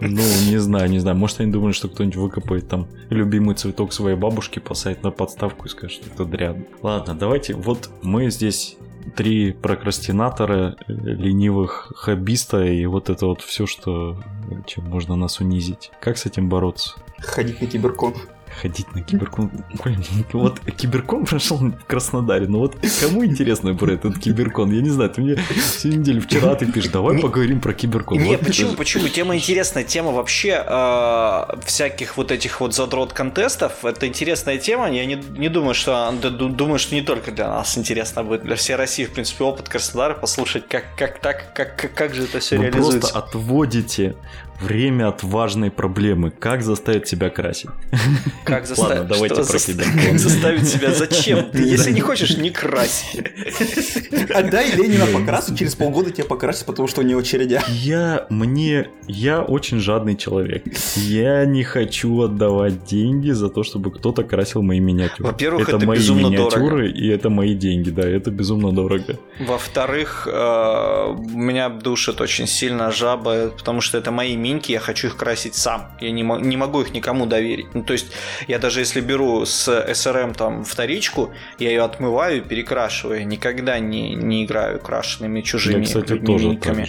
[0.01, 1.17] Ну, не знаю, не знаю.
[1.17, 5.69] Может, они думали, что кто-нибудь выкопает там любимый цветок своей бабушки, посадит на подставку и
[5.69, 6.57] скажет, что это дряд.
[6.83, 7.55] Ладно, давайте.
[7.55, 8.77] Вот мы здесь
[9.15, 14.21] три прокрастинатора, э, ленивых хоббиста и вот это вот все, что
[14.67, 15.91] чем можно нас унизить.
[16.01, 16.95] Как с этим бороться?
[17.19, 18.15] Ходить на киберкон
[18.61, 19.51] ходить на киберкон.
[19.85, 24.73] Блин, вот киберкон прошел в Краснодаре, но вот кому интересно про этот киберкон?
[24.73, 28.19] Я не знаю, ты мне всю неделю вчера ты пишешь, давай поговорим про киберкон.
[28.19, 29.09] Нет, почему, почему?
[29.09, 35.07] Тема интересная, тема вообще э, всяких вот этих вот задрот контестов, это интересная тема, я
[35.07, 39.05] не, не думаю, что, думаю, что не только для нас интересно будет, для всей России,
[39.05, 42.65] в принципе, опыт Краснодара, послушать, как, как так, как, как, как же это все Вы
[42.65, 43.01] реализуется.
[43.01, 44.17] просто отводите
[44.61, 46.31] Время от важной проблемы.
[46.31, 47.71] Как заставить себя красить?
[48.45, 49.01] Как заставить?
[49.01, 49.85] Ладно, давайте про себя.
[50.07, 50.93] Как заставить себя?
[50.93, 51.51] Зачем?
[51.51, 53.17] Ты, если не хочешь, не крась.
[54.35, 57.63] Отдай Ленина покрасу, через полгода тебя покрасят, потому что у него очередя.
[57.69, 60.65] Я, мне, я очень жадный человек.
[60.97, 65.31] Я не хочу отдавать деньги за то, чтобы кто-то красил мои миниатюры.
[65.31, 66.85] Во-первых, это, это мои безумно миниатюры, дорого.
[66.85, 69.19] и это мои деньги, да, это безумно дорого.
[69.41, 75.17] Во-вторых, э, меня душит очень сильно жаба, потому что это мои миньки, я хочу их
[75.17, 75.97] красить сам.
[76.01, 77.75] Я не, не могу их никому доверить.
[77.75, 78.13] Ну, то есть,
[78.49, 83.27] я даже если беру с SRM там вторичку, я ее отмываю и перекрашиваю.
[83.27, 86.87] никогда не, не играю крашенными чужими я, кстати, тоже миньками.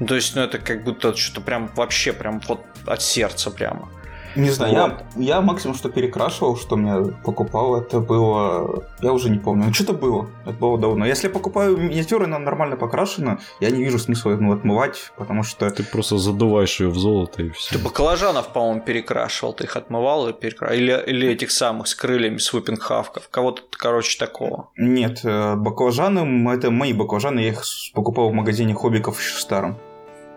[0.00, 3.88] Ну, то есть, ну, это как будто что-то прям вообще прям вот от сердца прямо.
[4.36, 5.04] Не знаю, вот.
[5.16, 8.84] я, я максимум, что перекрашивал, что мне покупал, это было...
[9.00, 9.66] Я уже не помню.
[9.66, 10.28] Ну, что-то было.
[10.44, 11.06] Это было давно.
[11.06, 15.70] Если я покупаю миниатюры, она нормально покрашена, я не вижу смысла ее отмывать, потому что...
[15.70, 17.76] Ты просто задуваешь ее в золото и все.
[17.76, 19.52] Ты баклажанов, по-моему, перекрашивал.
[19.52, 20.78] Ты их отмывал и перекрашивал.
[20.78, 23.28] Или, или этих самых с крыльями свупингхавков.
[23.30, 24.70] Кого-то, короче, такого.
[24.76, 27.62] Нет, э, баклажаны, это мои баклажаны, я их
[27.92, 29.78] покупал в магазине хоббиков еще старом.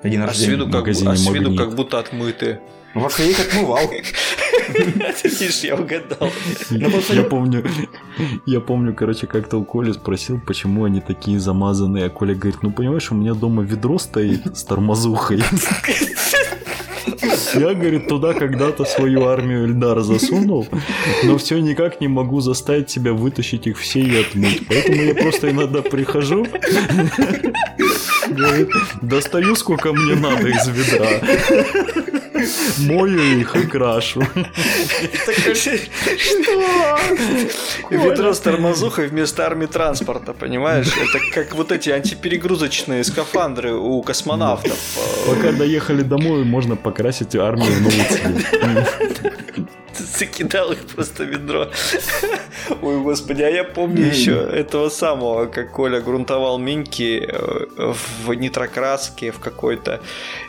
[0.03, 2.61] Один а с виду, как, а с виду как будто отмытые.
[2.97, 3.89] Может, я их отмывал.
[5.23, 6.31] Видишь, я угадал.
[6.69, 7.63] Я помню,
[8.45, 12.71] я помню, короче, как-то у Коли спросил, почему они такие замазанные, а Коля говорит, ну,
[12.71, 15.43] понимаешь, у меня дома ведро стоит с тормозухой.
[17.53, 20.67] Я, говорит, туда когда-то свою армию Эльдара засунул,
[21.23, 24.67] но все никак не могу заставить себя вытащить их все и отмыть.
[24.67, 26.45] Поэтому я просто иногда прихожу,
[28.29, 28.69] говорит,
[29.01, 31.21] достаю сколько мне надо из ведра.
[32.79, 34.21] Мою их и крашу.
[35.53, 36.99] Что?
[37.89, 40.87] Ведро с тормозухой вместо армии транспорта, понимаешь?
[40.87, 44.77] Это как вот эти антиперегрузочные скафандры у космонавтов.
[45.25, 49.33] Пока доехали домой, можно покрасить армию в новый цвет
[50.15, 51.69] закидал их просто ведро.
[52.81, 57.93] Ой, господи, а я помню еще этого самого, как Коля грунтовал миньки э,
[58.25, 60.01] в нитрокраске в какой-то,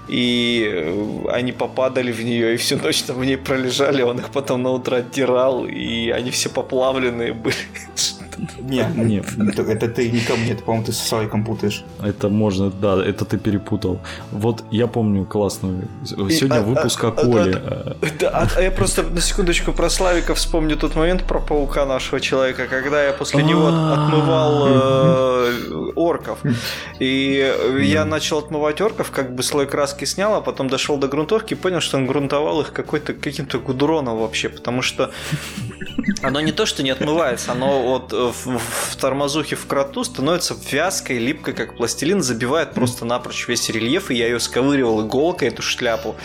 [0.09, 4.30] и э, они попадали в нее, и всю ночь там в ней пролежали, он их
[4.30, 7.56] потом на утро оттирал, и они все поплавленные были.
[8.59, 9.26] Нет, нет,
[9.59, 11.84] это ты не ко мне, это, по-моему, ты с Славиком путаешь.
[12.03, 14.01] Это можно, да, это ты перепутал.
[14.32, 15.89] Вот я помню классную.
[16.05, 17.55] Сегодня а, выпуск а, о Коле.
[17.57, 22.20] А, да, а я просто на секундочку про Славика вспомню тот момент про паука нашего
[22.20, 26.39] человека, когда я после него отмывал э, орков.
[26.99, 31.55] И я начал отмывать орков, как бы слой краски снял, а потом дошел до грунтовки
[31.55, 35.11] и понял, что он грунтовал их какой-то каким-то гудроном вообще, потому что
[36.22, 41.18] оно не то, что не отмывается, оно вот в, в тормозухе в кроту становится вязкой,
[41.18, 46.16] липкой, как пластилин, забивает просто напрочь весь рельеф, и я ее сковыривал иголкой, эту шляпу.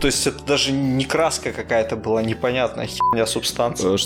[0.00, 3.94] То есть это даже не краска какая-то была, непонятная херня субстанция.
[3.94, 3.98] Э,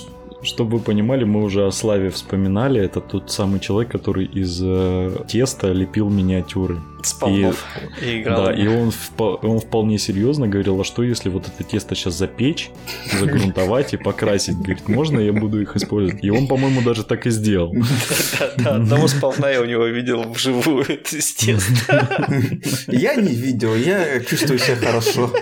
[0.43, 2.81] чтобы вы понимали, мы уже о Славе вспоминали.
[2.81, 6.81] Это тот самый человек, который из э, теста лепил миниатюры.
[7.03, 7.53] С и,
[8.05, 8.47] и играл.
[8.47, 12.71] Да, и он, он вполне серьезно говорил, а что если вот это тесто сейчас запечь,
[13.13, 14.57] загрунтовать и покрасить?
[14.57, 16.23] Говорит, можно я буду их использовать?
[16.23, 17.75] И он, по-моему, даже так и сделал.
[18.57, 22.29] Да, одного сполна я у него видел вживую из теста.
[22.87, 25.33] Я не видел, я чувствую себя хорошо.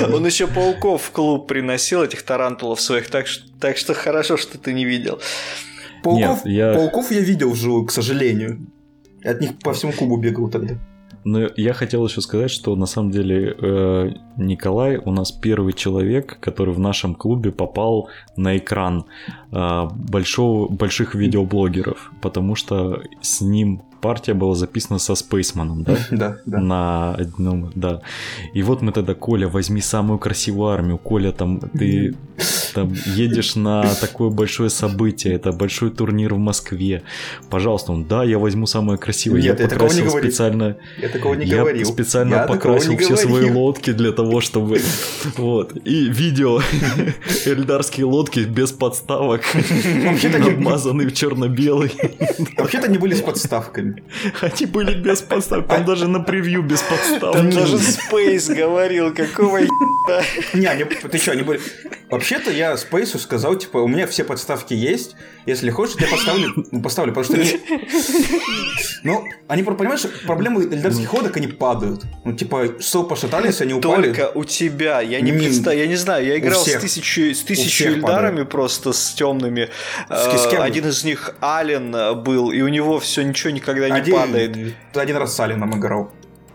[0.12, 3.26] Он еще пауков в клуб приносил, этих тарантулов своих, так
[3.76, 5.20] что хорошо, что ты не видел.
[6.02, 6.74] Пауков, Нет, я...
[6.74, 8.66] пауков я видел вживую, к сожалению.
[9.24, 10.76] От них по всему клубу бегал тогда.
[11.24, 16.38] Но я хотел еще сказать, что на самом деле э, Николай у нас первый человек,
[16.40, 19.04] который в нашем клубе попал на экран
[19.52, 25.96] э, большого, больших видеоблогеров, потому что с ним партия была записана со Спейсманом, да?
[26.10, 26.58] Да, да.
[26.58, 28.00] На одном, да.
[28.54, 30.98] И вот мы тогда, Коля, возьми самую красивую армию.
[30.98, 32.14] Коля, там ты
[32.74, 37.02] там едешь на такое большое событие, это большой турнир в Москве.
[37.48, 39.42] Пожалуйста, он, да, я возьму самое красивое.
[39.42, 40.76] Нет, я, я такого не специально.
[41.00, 41.86] Я такого не я говорил.
[41.86, 43.28] специально я покрасил все говорил.
[43.28, 44.80] свои лодки для того, чтобы...
[45.36, 45.76] Вот.
[45.84, 46.60] И видео
[47.46, 49.42] эльдарские лодки без подставок,
[50.46, 51.92] обмазанные в черно-белый.
[52.56, 53.89] Вообще-то они были с подставками.
[54.40, 55.66] Они были без подстав.
[55.66, 57.34] Там даже на превью без подстав.
[57.34, 59.58] Там даже Space говорил, какого
[60.54, 61.60] Не, ты что, они были...
[62.10, 65.14] Вообще-то я Спейсу сказал, типа, у меня все подставки есть,
[65.46, 67.34] если хочешь, я поставлю, ну, поставлю, потому что...
[67.34, 67.60] Они...
[69.02, 72.04] Ну, они, понимаешь, проблемы эльдарских ходок, они падают.
[72.24, 74.12] Ну, типа, что пошатались, они упали.
[74.12, 77.86] Только у тебя, я не представляю, я не знаю, я играл с тысячей, с тысячей
[77.86, 79.70] эльдарами просто, с темными.
[80.08, 84.74] Один из них Ален был, и у него все ничего никогда не падает.
[84.94, 86.12] Один раз с Алином играл,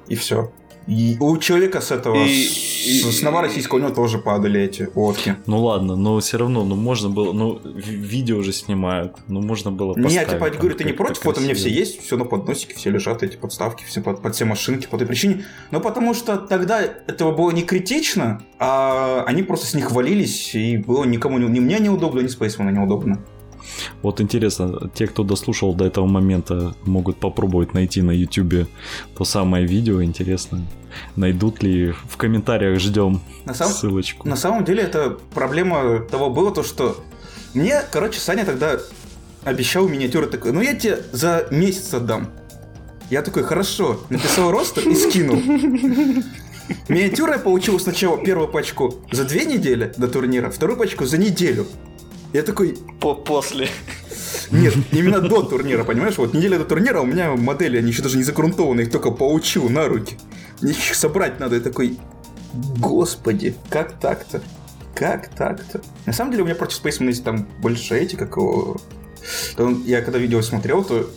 [0.08, 0.52] и все.
[0.88, 4.88] И у человека с этого, и, с, и, с новороссийского, у него тоже падали эти
[4.94, 5.36] лодки.
[5.48, 9.94] Ну ладно, но все равно, ну можно было, ну видео уже снимают, ну можно было
[9.94, 10.12] поставить.
[10.12, 12.26] Не, я типа там, говорю, ты не против, вот у меня все есть, все на
[12.26, 15.46] подносике, все лежат, эти подставки, все под, под все машинки по этой причине.
[15.72, 20.78] Но потому что тогда этого было не критично, а они просто с них валились, и
[20.78, 23.24] было никому, ни мне неудобно, ни Спейсмана неудобно.
[24.02, 28.68] Вот интересно, те, кто дослушал до этого момента, могут попробовать найти на YouTube
[29.18, 30.04] то самое видео.
[30.04, 30.66] Интересно,
[31.16, 33.70] найдут ли в комментариях ждем на сам...
[33.70, 34.28] ссылочку.
[34.28, 37.04] На самом деле это проблема того было то, что
[37.54, 38.78] мне, короче, Саня тогда
[39.44, 42.30] обещал миниатюры такой, ну я тебе за месяц отдам.
[43.10, 45.38] Я такой, хорошо, написал ростер и скинул.
[46.90, 51.68] Миниатюры я получил сначала первую пачку за две недели до турнира, вторую пачку за неделю.
[52.36, 52.78] Я такой...
[53.00, 53.70] По после.
[54.52, 56.18] Нет, именно до турнира, понимаешь?
[56.18, 59.70] Вот неделя до турнира у меня модели, они еще даже не загрунтованы, их только поучил
[59.70, 60.18] на руки.
[60.62, 61.56] Мне их собрать надо.
[61.56, 61.98] Я такой,
[62.78, 64.44] господи, как так-то?
[64.94, 65.82] Как так-то?
[66.06, 68.76] На самом деле у меня против Space Marine там больше эти, как его...
[69.86, 71.10] Я когда видео смотрел, то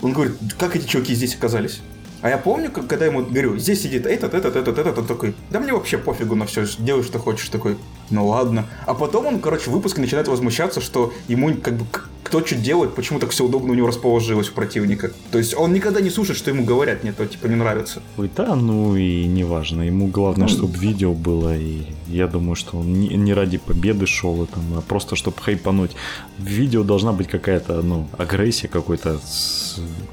[0.00, 1.80] он говорит, как эти чуваки здесь оказались?
[2.20, 5.58] А я помню, когда ему говорю, здесь сидит этот, этот, этот, этот, он такой, да
[5.58, 7.76] мне вообще пофигу на все, делай, что хочешь, такой,
[8.10, 8.66] ну ладно.
[8.86, 11.86] А потом он, короче, в выпуске начинает возмущаться, что ему как бы
[12.32, 15.10] кто что делает, почему так все удобно у него расположилось у противника.
[15.30, 18.00] То есть он никогда не слушает, что ему говорят, мне то типа не нравится.
[18.16, 19.82] Ой, да, ну и неважно.
[19.82, 24.06] Ему главное, ну, чтобы видео было, и я думаю, что он не, не ради победы
[24.06, 25.90] шел, там, а просто чтобы хайпануть.
[26.38, 29.20] В видео должна быть какая-то, ну, агрессия какой-то,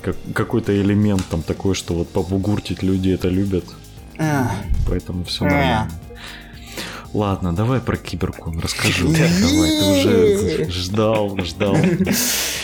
[0.02, 3.64] как, какой-то элемент там такой, что вот побугуртить люди это любят.
[4.88, 5.90] Поэтому все нормально.
[7.14, 9.08] Ладно, давай про киберкон расскажу.
[9.08, 11.76] Давай, ты уже ждал, ждал.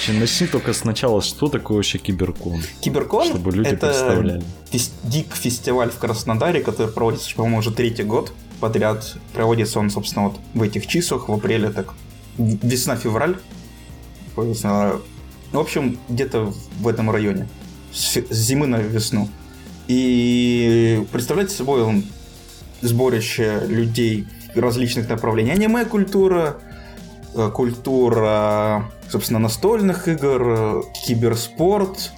[0.08, 2.62] Начни только сначала, что такое вообще киберкон?
[2.82, 4.44] Киберкон чтобы люди это представляли.
[5.04, 9.18] дик-фестиваль в Краснодаре, который проводится, по-моему, уже третий год подряд.
[9.34, 11.96] Проводится он, собственно, вот в этих числах, в апреле, так
[12.38, 13.38] весна-февраль.
[14.36, 17.48] В общем, где-то в этом районе.
[17.92, 19.30] С зимы на весну.
[19.88, 22.04] И представляете собой он
[22.82, 24.28] сборище людей
[24.62, 25.52] различных направлений.
[25.52, 26.58] Аниме-культура,
[27.34, 32.12] э, культура, собственно, настольных игр, э, киберспорт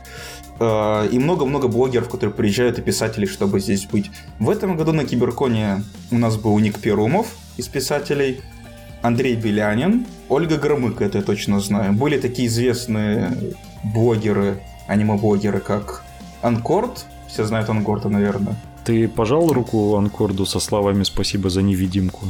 [0.60, 4.10] э, и много-много блогеров, которые приезжают и писателей, чтобы здесь быть.
[4.40, 7.28] В этом году на Киберконе у нас был Ник Перумов
[7.58, 8.42] из писателей,
[9.02, 11.94] Андрей Белянин, Ольга Громык, это я точно знаю.
[11.94, 13.32] Были такие известные
[13.84, 16.04] блогеры, аниме-блогеры, как
[16.42, 18.56] Анкорд, все знают Анкорда, наверное,
[18.88, 22.22] Ты пожал руку Анкорду со словами «спасибо за невидимку»?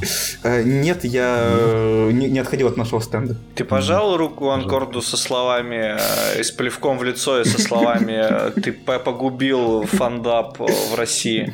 [0.43, 3.37] Э, нет, я не отходил от нашего стенда.
[3.53, 8.71] Ты пожал руку Анкорду со словами э, с плевком в лицо и со словами «ты
[8.71, 11.53] погубил фандап в России»?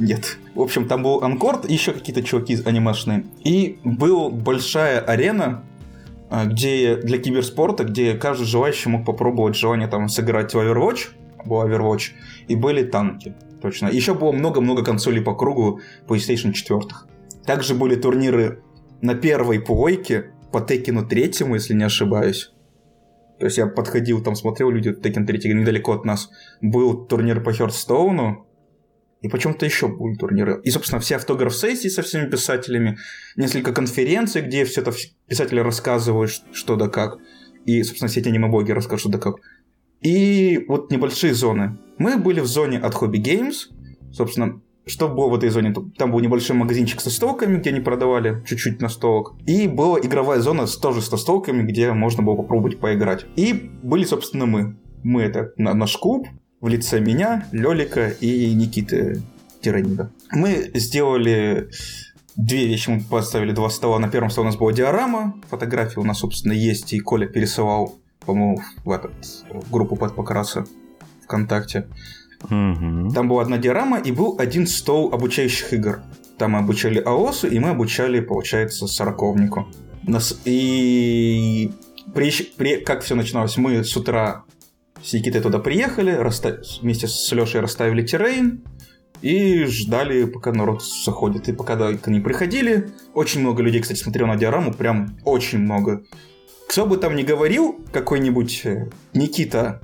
[0.00, 0.36] Нет.
[0.56, 3.26] В общем, там был Анкорд, еще какие-то чуваки анимешные.
[3.44, 5.62] И была большая арена,
[6.28, 11.62] э, где для киберспорта, где каждый желающий мог попробовать желание там сыграть в Overwatch, был
[11.62, 12.12] Overwatch,
[12.48, 13.34] и были танки.
[13.60, 13.88] Точно.
[13.88, 16.80] Еще было много-много консолей по кругу PlayStation 4.
[17.44, 18.62] Также были турниры
[19.02, 22.52] на первой плойке по Текину третьему, если не ошибаюсь.
[23.38, 26.30] То есть я подходил, там смотрел люди Tekken 3 недалеко от нас.
[26.60, 28.46] Был турнир по Херстоуну,
[29.22, 30.60] и почему-то еще были турниры.
[30.64, 32.98] И, собственно, все автограф-сессии со всеми писателями,
[33.36, 34.92] несколько конференций, где все это
[35.26, 37.18] писатели рассказывают, что да как.
[37.66, 39.36] И, собственно, все эти аниме-блоги расскажут, что да как.
[40.00, 41.78] И вот небольшие зоны.
[41.98, 43.68] Мы были в зоне от Hobby Games.
[44.12, 45.74] Собственно, что было в этой зоне?
[45.98, 49.34] Там был небольшой магазинчик со столками, где они продавали чуть-чуть настолок.
[49.46, 53.26] И была игровая зона с, тоже со столками, где можно было попробовать поиграть.
[53.36, 54.76] И были, собственно, мы.
[55.02, 56.26] Мы это наш клуб
[56.60, 59.22] в лице меня, Лёлика и Никиты
[59.60, 60.10] Тиранида.
[60.32, 61.70] Мы сделали
[62.36, 62.90] две вещи.
[62.90, 63.98] Мы поставили два стола.
[63.98, 65.40] На первом столе у нас была диорама.
[65.48, 66.92] Фотографии у нас, собственно, есть.
[66.92, 69.12] И Коля пересылал по-моему, в, этот,
[69.50, 70.64] в группу под покраса
[71.24, 71.88] ВКонтакте.
[72.44, 73.10] Угу.
[73.14, 76.02] Там была одна диорама и был один стол обучающих игр.
[76.38, 79.68] Там мы обучали АОСу, и мы обучали, получается, сороковнику.
[80.04, 80.40] Нас...
[80.44, 81.72] И
[82.14, 82.32] при...
[82.56, 82.76] При...
[82.76, 83.56] как все начиналось?
[83.56, 84.44] Мы с утра
[85.02, 86.62] с Никитой туда приехали, расста...
[86.80, 88.62] вместе с Лешей расставили террейн,
[89.22, 91.48] и ждали, пока народ заходит.
[91.48, 96.02] И пока они приходили, очень много людей, кстати, смотрел на диораму, прям очень много.
[96.70, 99.80] Кто бы там ни говорил, какой-нибудь э, Никита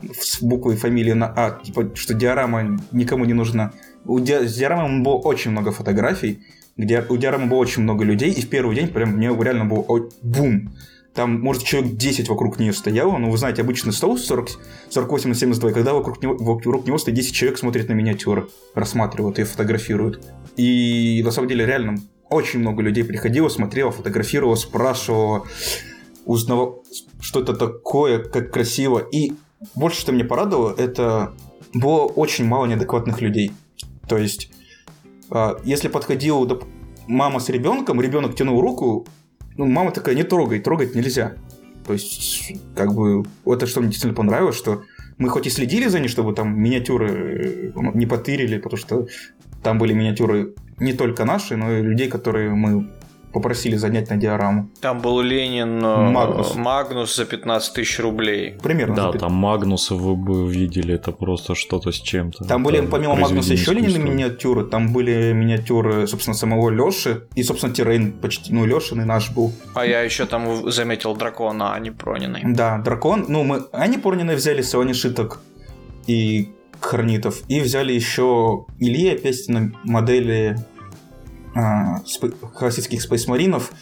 [0.00, 3.72] с буквой фамилии на А, типа, что диорама никому не нужна.
[4.04, 4.46] У ди...
[4.46, 6.44] с диорамой было очень много фотографий,
[6.76, 9.84] где у диорамы было очень много людей, и в первый день прям мне реально был
[10.22, 10.72] бум.
[11.12, 14.60] Там, может, человек 10 вокруг нее стояло, но вы знаете, обычный стол 40,
[14.90, 19.40] 48 на 72, когда вокруг него, вокруг него стоит 10 человек, смотрит на миниатюры, рассматривают
[19.40, 20.24] и фотографируют.
[20.56, 21.96] И на самом деле реально
[22.30, 25.44] очень много людей приходило, смотрело, фотографировало, спрашивало,
[26.28, 26.84] узнавал,
[27.20, 28.98] что это такое, как красиво.
[28.98, 29.32] И
[29.74, 31.32] больше, что меня порадовало, это
[31.72, 33.50] было очень мало неадекватных людей.
[34.06, 34.50] То есть,
[35.30, 36.46] а, если подходил
[37.06, 39.06] мама с ребенком, ребенок тянул руку,
[39.56, 41.34] ну, мама такая, не трогай, трогать нельзя.
[41.86, 44.82] То есть, как бы, это что мне действительно понравилось, что
[45.16, 49.06] мы хоть и следили за ней, чтобы там миниатюры э, не потырили, потому что
[49.62, 52.90] там были миниатюры не только наши, но и людей, которые мы
[53.32, 54.68] попросили занять на диораму.
[54.80, 58.56] Там был Ленин э, Магнус, Магнус за 15 тысяч рублей.
[58.62, 58.94] Примерно.
[58.94, 62.44] Да, там Магнуса вы бы видели, это просто что-то с чем-то.
[62.44, 67.74] Там были, помимо Магнуса, еще Ленина миниатюры, там были миниатюры, собственно, самого Лёши, и, собственно,
[67.74, 69.52] Тирейн почти, ну, Лёшин и наш был.
[69.74, 72.42] А я еще там заметил дракона, а не Прониной.
[72.44, 75.40] Да, дракон, ну, мы, они Прониной взяли Сиони Шиток
[76.06, 76.50] и
[76.80, 80.56] Хранитов, и взяли еще Ильи опять на модели
[81.54, 82.00] а,
[82.54, 83.72] классических спейсмаринов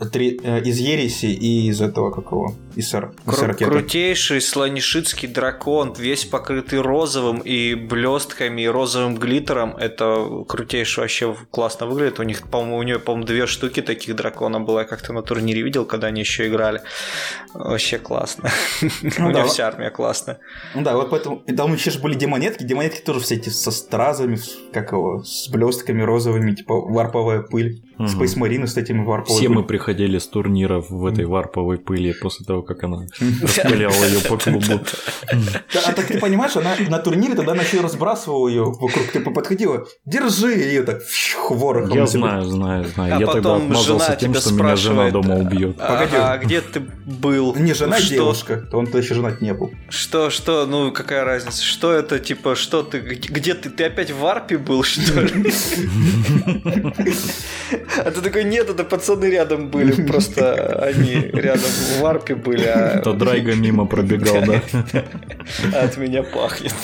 [0.00, 2.54] э, из Ереси и из этого какого?
[2.76, 9.74] Из, сар, Кру- Крутейший слонишитский дракон, весь покрытый розовым и блестками, и розовым глиттером.
[9.78, 12.20] Это крутейший вообще классно выглядит.
[12.20, 14.80] У них, по-моему, у нее, по-моему, две штуки таких дракона было.
[14.80, 16.82] Я как-то на турнире видел, когда они еще играли.
[17.54, 18.50] Вообще классно.
[19.18, 20.38] Ну, у да, вся армия классная.
[20.74, 21.42] Ну да, вот поэтому...
[21.46, 22.64] И там еще же были демонетки.
[22.64, 24.38] Демонетки тоже все эти со стразами,
[24.72, 27.82] как его, с блестками розовыми, типа варповая пыль.
[27.98, 28.08] Угу.
[28.08, 29.38] Space Marine с этими варповыми.
[29.38, 33.06] Все мы приходили с турниров в этой варповой пыли после того, как она
[33.42, 34.80] распыляла ее по клубу.
[35.86, 39.86] А так ты понимаешь, она на турнире тогда она еще разбрасывала ее вокруг, ты подходила,
[40.04, 41.00] держи ее так
[41.50, 41.96] ворохом.
[41.96, 43.16] Я знаю, знаю, знаю.
[43.16, 45.76] А Я тогда отмазался тем, что меня жена дома убьет.
[45.80, 47.54] А где ты был?
[47.54, 48.68] Не жена, девушка.
[48.72, 49.70] Он тогда еще женат не был.
[49.88, 51.62] Что, что, ну какая разница?
[51.62, 53.70] Что это, типа, что ты, где ты?
[53.70, 55.52] Ты опять в варпе был, что ли?
[57.98, 62.55] А ты такой, нет, это пацаны рядом были, просто они рядом в варпе были.
[62.64, 63.00] А...
[63.00, 64.62] То Драйга мимо пробегал, да?
[65.82, 66.74] От меня пахнет.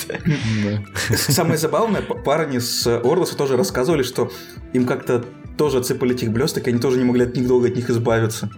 [1.11, 4.31] Самое забавное, парни с Орлоса тоже рассказывали, что
[4.73, 5.25] им как-то
[5.57, 8.51] тоже отсыпали этих блесток, и они тоже не могли от них долго от них избавиться.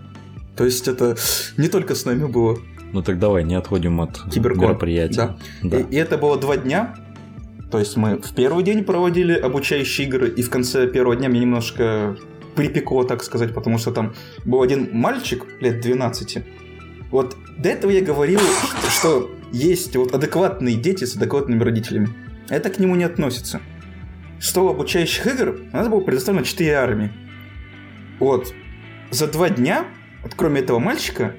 [0.56, 1.16] То есть это
[1.56, 2.58] не только с нами было.
[2.92, 4.62] Ну так давай, не отходим от Киберкон.
[4.62, 5.16] мероприятия.
[5.16, 5.36] Да.
[5.62, 5.80] да.
[5.80, 6.94] И, и это было два дня.
[7.70, 11.40] То есть мы в первый день проводили обучающие игры, и в конце первого дня мне
[11.40, 12.16] немножко
[12.54, 16.44] припекло, так сказать, потому что там был один мальчик лет 12.
[17.14, 18.40] Вот до этого я говорил,
[18.90, 22.08] что есть вот адекватные дети с адекватными родителями.
[22.48, 23.60] Это к нему не относится.
[24.40, 27.12] 100 обучающих игр, у нас было предоставлено 4 армии.
[28.18, 28.52] Вот.
[29.12, 29.84] За два дня,
[30.24, 31.36] вот кроме этого мальчика,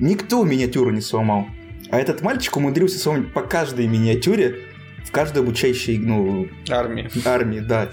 [0.00, 1.46] никто миниатюру не сломал.
[1.90, 4.60] А этот мальчик умудрился сломать по каждой миниатюре
[5.04, 6.48] в каждой обучающей, ну...
[6.70, 7.10] Армии.
[7.26, 7.90] Армии, да.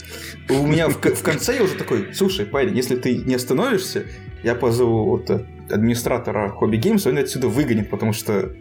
[0.49, 4.06] У меня в, в конце я уже такой, слушай, парень, если ты не остановишься,
[4.41, 5.30] я позову вот
[5.70, 8.51] администратора Хобби Геймс, он отсюда выгонит, потому что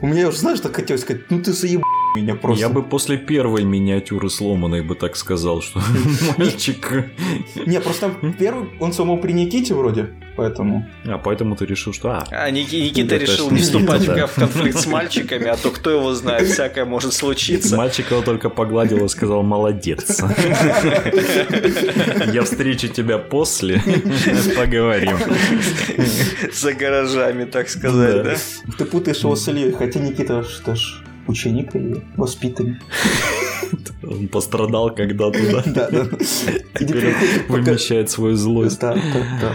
[0.00, 1.82] у меня уже, знаешь, так хотелось сказать, ну ты заеб
[2.16, 2.60] меня просто.
[2.60, 5.80] Я бы после первой миниатюры сломанной бы так сказал, что
[6.38, 7.10] мальчик...
[7.66, 10.86] Не, просто первый он сломал при Никите вроде, поэтому...
[11.04, 12.10] А, поэтому ты решил, что...
[12.10, 16.48] А, а Никита решил не вступать в конфликт с мальчиками, а то кто его знает,
[16.48, 17.76] всякое может случиться.
[17.76, 20.22] Мальчик его только погладил и сказал «молодец».
[22.32, 23.82] Я встречу тебя после,
[24.56, 25.16] поговорим.
[26.52, 28.36] За гаражами, так сказать, да?
[28.78, 32.76] Ты путаешь его с Ильей, хотя Никита что ж ученик или воспитанник.
[34.02, 35.62] Он пострадал когда-то, да?
[35.66, 36.06] Да, да.
[36.78, 37.14] Теперь
[37.48, 38.80] вымещает свою злость.
[38.80, 39.54] Да, да, да.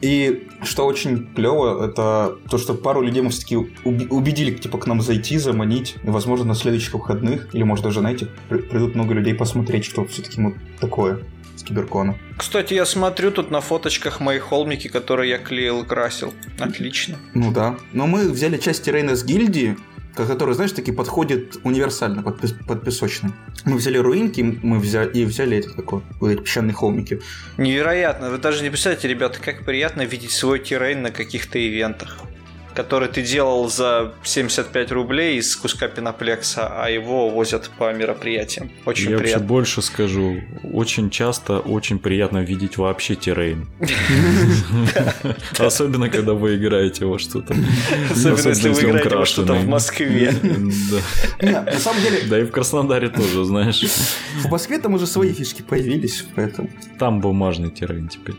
[0.00, 5.00] И что очень клево, это то, что пару людей мы все-таки убедили, типа, к нам
[5.00, 5.96] зайти, заманить.
[6.02, 10.40] И, возможно, на следующих выходных, или, может, даже, знаете, придут много людей посмотреть, что все-таки
[10.40, 11.20] мы такое
[11.56, 12.16] с киберкона.
[12.36, 16.34] Кстати, я смотрю тут на фоточках мои холмики, которые я клеил и красил.
[16.58, 17.16] Отлично.
[17.34, 17.76] Ну да.
[17.92, 19.76] Но мы взяли часть Рейна с гильдии,
[20.24, 23.32] который, знаешь, таки подходит универсально под, под песочный.
[23.64, 27.20] Мы взяли руинки, мы взяли и взяли эти такой, эти песчаные холмики.
[27.58, 28.30] Невероятно.
[28.30, 32.25] Вы даже не представляете, ребята, как приятно видеть свой террейн на каких-то ивентах
[32.76, 38.70] который ты делал за 75 рублей из куска пеноплекса, а его возят по мероприятиям.
[38.84, 39.40] Очень Я приятно.
[39.40, 40.42] вообще больше скажу.
[40.62, 43.66] Очень часто очень приятно видеть вообще террейн.
[45.58, 47.56] Особенно, когда вы играете во что-то.
[48.10, 50.34] Особенно, если вы играете во что-то в Москве.
[51.40, 51.62] Да.
[51.62, 52.20] На самом деле...
[52.28, 53.82] Да и в Краснодаре тоже, знаешь.
[54.42, 56.68] В Москве там уже свои фишки появились, поэтому...
[56.98, 58.36] Там бумажный террейн теперь.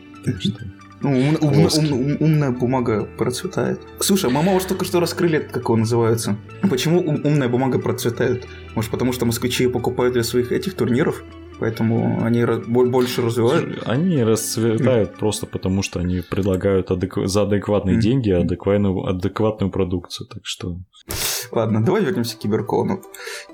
[1.00, 3.80] Ну, ум, ум, ум, умная бумага процветает.
[4.00, 6.36] Слушай, мы может только что раскрыли, как его называется.
[6.68, 8.46] Почему умная бумага процветает?
[8.74, 11.22] Может, потому что москвичи покупают для своих этих турниров?
[11.60, 13.82] Поэтому они больше развивают.
[13.84, 17.16] Они расцветают просто потому, что они предлагают адек...
[17.26, 20.28] за адекватные деньги адекватную, адекватную продукцию.
[20.28, 20.78] Так что
[21.50, 23.02] Ладно, давай вернемся к киберкону.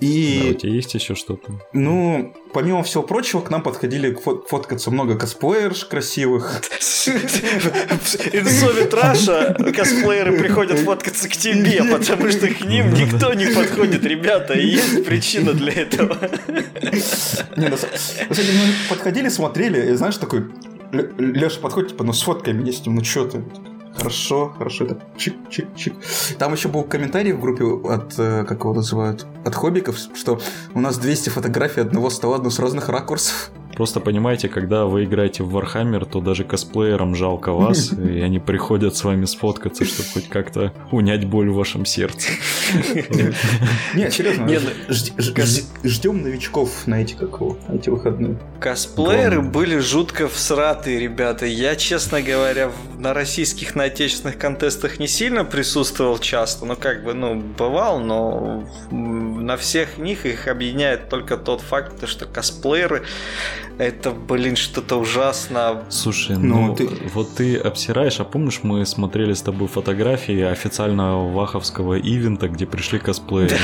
[0.01, 0.41] И...
[0.43, 1.53] Да, у тебя есть еще что-то?
[1.73, 4.17] Ну, помимо всего прочего, к нам подходили
[4.49, 6.61] фоткаться много косплеерш красивых.
[8.33, 14.55] Инсовит Раша мы приходят фоткаться к тебе, потому что к ним никто не подходит, ребята,
[14.55, 16.19] и есть причина для этого.
[17.57, 20.45] Не, на самом деле, мы подходили, смотрели, и знаешь, такой,
[20.93, 23.43] Леша подходит, типа, ну сфоткай меня с ним, ну что ты?
[23.97, 25.95] Хорошо, хорошо, это чик-чик-чик.
[26.39, 30.41] Там еще был комментарий в группе от, э, как его называют, от хоббиков, что
[30.75, 33.51] у нас 200 фотографий одного стола, но с разных ракурсов.
[33.77, 38.97] Просто понимаете, когда вы играете в Warhammer, то даже косплеерам жалко вас, и они приходят
[38.97, 42.31] с вами сфоткаться, чтобы хоть как-то унять боль в вашем сердце.
[43.95, 44.71] Не, серьезно,
[45.83, 47.35] ждем новичков на эти, как
[47.73, 48.39] эти выходные.
[48.61, 51.47] Косплееры были жутко всратые, ребята.
[51.47, 57.15] Я, честно говоря, на российских, на отечественных контестах не сильно присутствовал часто, ну как бы,
[57.15, 63.03] ну, бывал, но на всех них их объединяет только тот факт, что косплееры
[63.79, 65.85] это, блин, что-то ужасно.
[65.89, 66.89] Слушай, ну, ну ты...
[67.13, 72.99] вот ты обсираешь, а помнишь, мы смотрели с тобой фотографии официального ваховского ивента, где пришли
[72.99, 73.57] косплееры?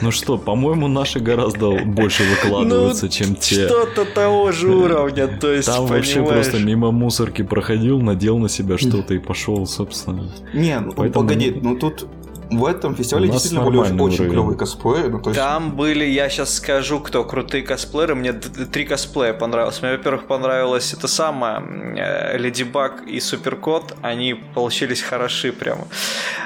[0.00, 3.66] Ну что, по-моему, наши гораздо больше выкладываются, ну, чем те.
[3.66, 8.78] Что-то того же уровня, то есть, Там вообще просто мимо мусорки проходил, надел на себя
[8.78, 10.30] что-то и пошел, собственно.
[10.54, 12.06] Не, ну погоди, ну тут
[12.50, 15.08] в этом фестивале действительно были очень, очень клевые косплеи.
[15.08, 15.34] Ну, есть...
[15.34, 18.14] Там были, я сейчас скажу, кто крутые косплееры.
[18.14, 19.82] Мне три косплея понравилось.
[19.82, 21.62] Мне, во-первых, понравилось это самое
[21.96, 23.94] э, Леди Баг и Суперкот.
[24.02, 25.88] Они получились хороши прямо.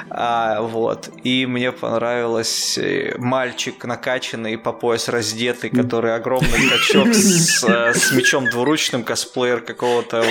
[0.09, 1.09] А, вот.
[1.23, 8.49] И мне понравилось э, мальчик накачанный по пояс раздетый, который огромный качок с, с мечом
[8.49, 10.23] двуручным, косплеер какого-то.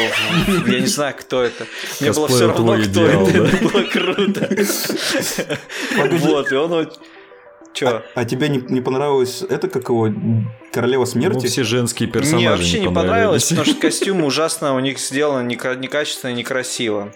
[0.66, 1.66] Я не знаю, кто это.
[2.00, 3.38] Мне было все равно, кто это.
[3.38, 4.48] Это было круто.
[5.96, 6.90] Вот, и он
[7.72, 7.88] Чё?
[7.88, 10.08] А, а тебе не, не понравилось это, как его,
[10.72, 11.44] Королева Смерти?
[11.44, 14.98] Ну, все женские персонажи Мне вообще не, не понравилось, потому что костюм ужасно у них
[14.98, 17.12] сделан некачественно и некрасиво.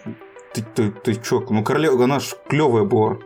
[0.53, 3.17] Ты, ты, ты чё, ну Королева, она ж клевая была.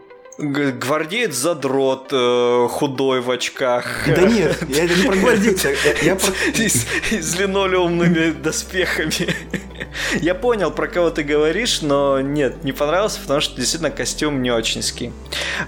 [0.42, 4.06] Гвардеец задрот, э, худой в очках.
[4.08, 5.70] Да нет, я не про гвардейца,
[6.02, 6.32] я про...
[6.56, 9.36] С, с линолеумными доспехами.
[10.22, 14.52] Я понял, про кого ты говоришь, но нет, не понравился, потому что действительно костюм не
[14.52, 15.12] очень ски.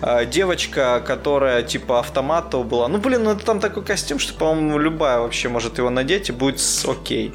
[0.01, 4.77] А, девочка, которая типа автомата была, ну блин, ну это там такой костюм, что, по-моему,
[4.77, 7.33] любая вообще может его надеть и будет окей.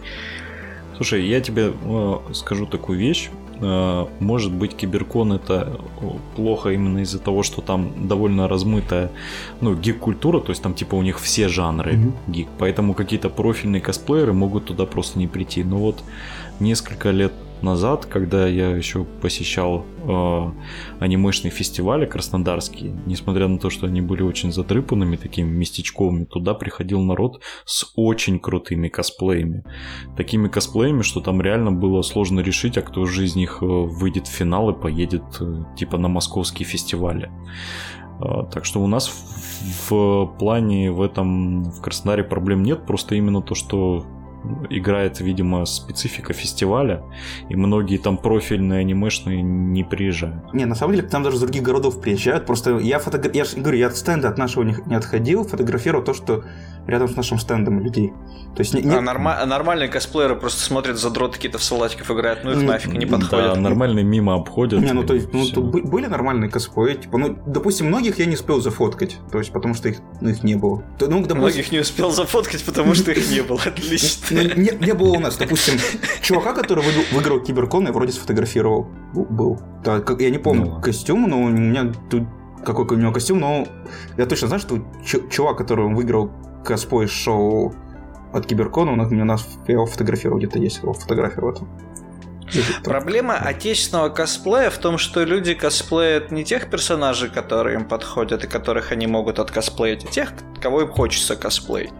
[0.96, 3.28] Слушай, я тебе э, скажу такую вещь.
[3.60, 5.80] Э, может быть, киберкон это
[6.34, 9.10] плохо именно из-за того, что там довольно размытая,
[9.60, 12.12] ну, гик-культура, то есть там типа у них все жанры mm-hmm.
[12.28, 15.64] гик, поэтому какие-то профильные косплееры могут туда просто не прийти.
[15.64, 16.02] Но вот
[16.60, 17.32] несколько лет
[17.62, 20.52] назад, когда я еще посещал э,
[21.00, 27.02] анимешные фестивали краснодарские, несмотря на то, что они были очень задрыпанными, такими местечковыми, туда приходил
[27.02, 29.64] народ с очень крутыми косплеями.
[30.16, 34.26] Такими косплеями, что там реально было сложно решить, а кто же из них э, выйдет
[34.26, 37.30] в финал и поедет э, типа на московские фестивали.
[38.20, 43.14] Э, так что у нас в, в плане в этом в Краснодаре проблем нет, просто
[43.14, 44.04] именно то, что
[44.70, 47.02] играет, видимо, специфика фестиваля,
[47.48, 50.52] и многие там профильные анимешные не приезжают.
[50.54, 52.46] Не, на самом деле, там даже из других городов приезжают.
[52.46, 53.34] Просто я фотограф...
[53.34, 56.44] Я же говорю, я от стенда от нашего не отходил, фотографировал то, что
[56.86, 58.12] рядом с нашим стендом людей.
[58.54, 59.44] То есть, не, А норма...
[59.44, 63.06] нормальные косплееры просто смотрят за дрот какие-то в салатиков играют, ну их не, нафиг не
[63.06, 63.54] подходят.
[63.54, 64.80] Да, нормальные мимо обходят.
[64.80, 68.34] Не, ну то есть, ну, тут были нормальные косплеи, типа, ну, допустим, многих я не
[68.34, 70.82] успел зафоткать, то есть, потому что их, ну, их не было.
[71.00, 71.38] Ну, допустим...
[71.38, 74.42] Многих не успел зафоткать, потому что их не было, отлично.
[74.42, 75.74] Ну, не, не было у нас, допустим,
[76.22, 78.88] чувака, который выиграл Киберкон, я вроде сфотографировал.
[79.12, 79.60] Был.
[79.84, 82.24] Да, я не помню ну костюм, но у меня тут
[82.64, 83.66] какой у него костюм, но
[84.16, 84.78] я точно знаю, что
[85.30, 86.30] чувак, который выиграл
[86.66, 87.74] косплей шоу
[88.32, 91.68] от Киберкона, он меня нас я его фотографировал, где-то есть его фотография в этом.
[92.84, 98.46] Проблема отечественного косплея в том, что люди косплеят не тех персонажей, которые им подходят и
[98.46, 101.90] которых они могут откосплеить, а тех, кого им хочется косплеить.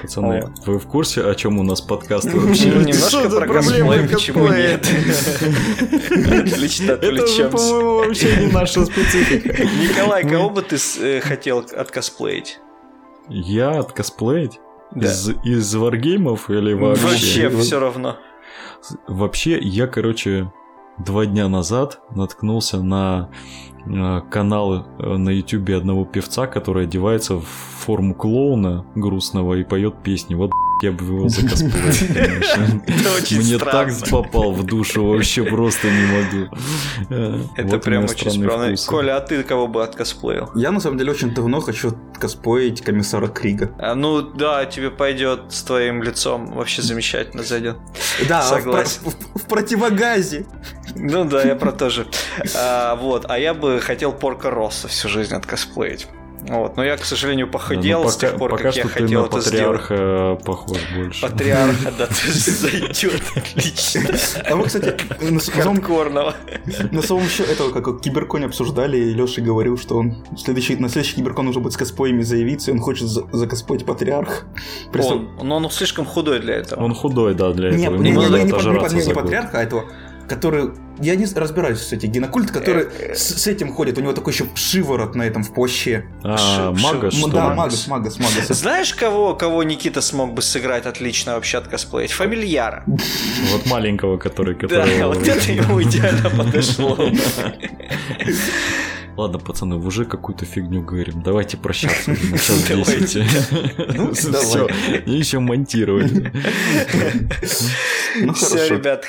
[0.00, 0.66] Пацаны, вот.
[0.66, 2.70] вы в курсе, о чем у нас подкаст вообще?
[2.70, 4.80] Немножко про косплей, почему нет?
[6.52, 7.42] Отлично отвлечемся.
[7.42, 9.62] Это, по-моему, вообще не наша специфика.
[9.62, 12.58] Николай, кого бы ты э, хотел откосплеить?
[13.32, 14.60] Я откосплеить?
[14.94, 17.06] Из, из варгеймов или вообще?
[17.06, 18.16] Вообще все равно.
[19.06, 20.52] Вообще, я, короче,
[20.98, 23.30] два дня назад наткнулся на
[23.86, 30.02] э, канал э, на ютюбе одного певца, который одевается в форму клоуна грустного и поет
[30.02, 30.34] песни.
[30.34, 30.52] Вот
[30.82, 31.72] я бы его закосплеил,
[33.42, 36.56] Мне так попал в душу, вообще просто не могу.
[37.10, 38.74] Э, Это прям очень странно.
[38.86, 40.50] Коля, а ты кого бы откосплеил?
[40.54, 43.70] Я на самом деле очень давно хочу косплеить комиссара Крига.
[43.78, 47.76] А, ну да, тебе пойдет с твоим лицом вообще замечательно зайдет.
[48.28, 49.02] Да, согласен.
[49.34, 50.46] В, противогазе.
[50.96, 52.06] Ну да, я про то же.
[52.56, 56.06] А, вот, а я бы хотел Порка Росса всю жизнь откосплеить.
[56.48, 56.76] Вот.
[56.76, 59.36] Но я, к сожалению, похудел ну, пока, с тех пор, пока как я хотел это
[59.36, 60.44] патриарха сделать.
[60.44, 61.22] похож больше.
[61.22, 64.02] Патриарха, да, тоже зайдет отлично.
[64.48, 65.82] А мы, кстати, на самом...
[66.90, 71.16] На самом еще этого, как Киберконе обсуждали, и Леша говорил, что он следующий, на следующий
[71.16, 74.46] Киберкон уже будет с косплеями заявиться, и он хочет закосплеить патриарх.
[74.94, 76.82] Он, но он слишком худой для этого.
[76.82, 77.96] Он худой, да, для этого.
[77.96, 79.84] Не, не, не, не, не патриарха, а этого
[80.32, 80.70] который...
[81.00, 83.98] Я не разбираюсь с этим генокульт, который э, с, с этим ходит.
[83.98, 86.06] У него такой еще шиворот на этом в плаще.
[86.22, 88.48] А, Магас, что Да, Магас, Магас, Магас.
[88.48, 92.12] Знаешь, кого, кого Никита смог бы сыграть отлично вообще от косплеить?
[92.12, 92.84] Фамильяра.
[93.52, 94.54] Вот маленького, который...
[94.68, 96.96] Да, вот это ему идеально подошло.
[99.16, 101.22] Ладно, пацаны, уже какую-то фигню говорим.
[101.22, 103.22] Давайте прощаться на час десять.
[103.94, 104.68] Ну, Все,
[105.06, 106.12] и еще монтировать.
[108.20, 109.04] Ну, Все, ребят,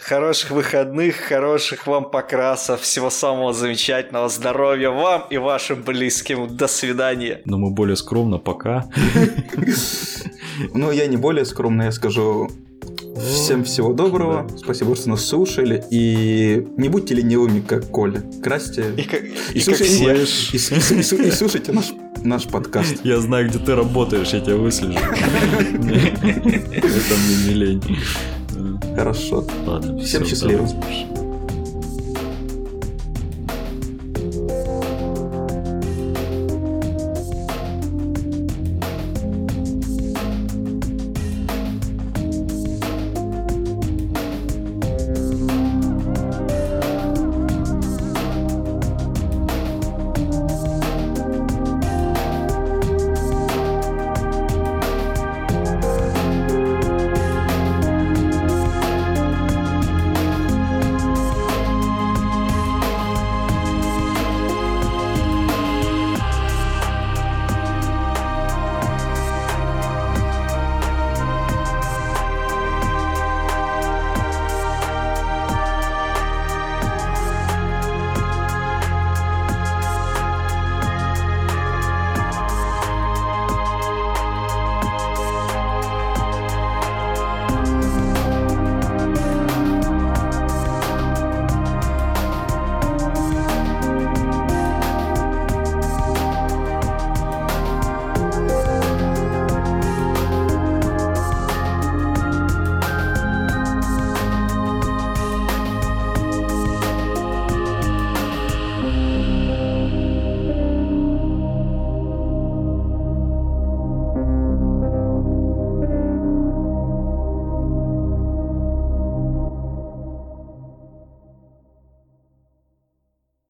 [0.00, 6.56] хороших выходных, хороших вам покрасов, всего самого замечательного, здоровья вам и вашим близким.
[6.56, 7.40] До свидания.
[7.44, 8.88] Но мы более скромно, пока.
[10.74, 12.48] Ну, я не более скромно, я скажу
[13.18, 14.46] Всем всего доброго.
[14.48, 14.58] Да.
[14.58, 15.82] Спасибо, что нас слушали.
[15.90, 18.22] И не будьте ленивыми, как Коля.
[18.42, 18.94] Красьте.
[18.96, 20.20] И, как, и, и, слушайте, как и,
[20.56, 23.04] и, и, и слушайте наш, наш подкаст.
[23.04, 24.98] Я знаю, где ты работаешь, я тебя выслежу.
[25.72, 27.82] Это мне не лень.
[28.94, 29.44] Хорошо.
[29.66, 29.98] Ладно.
[29.98, 30.68] Всем счастливо.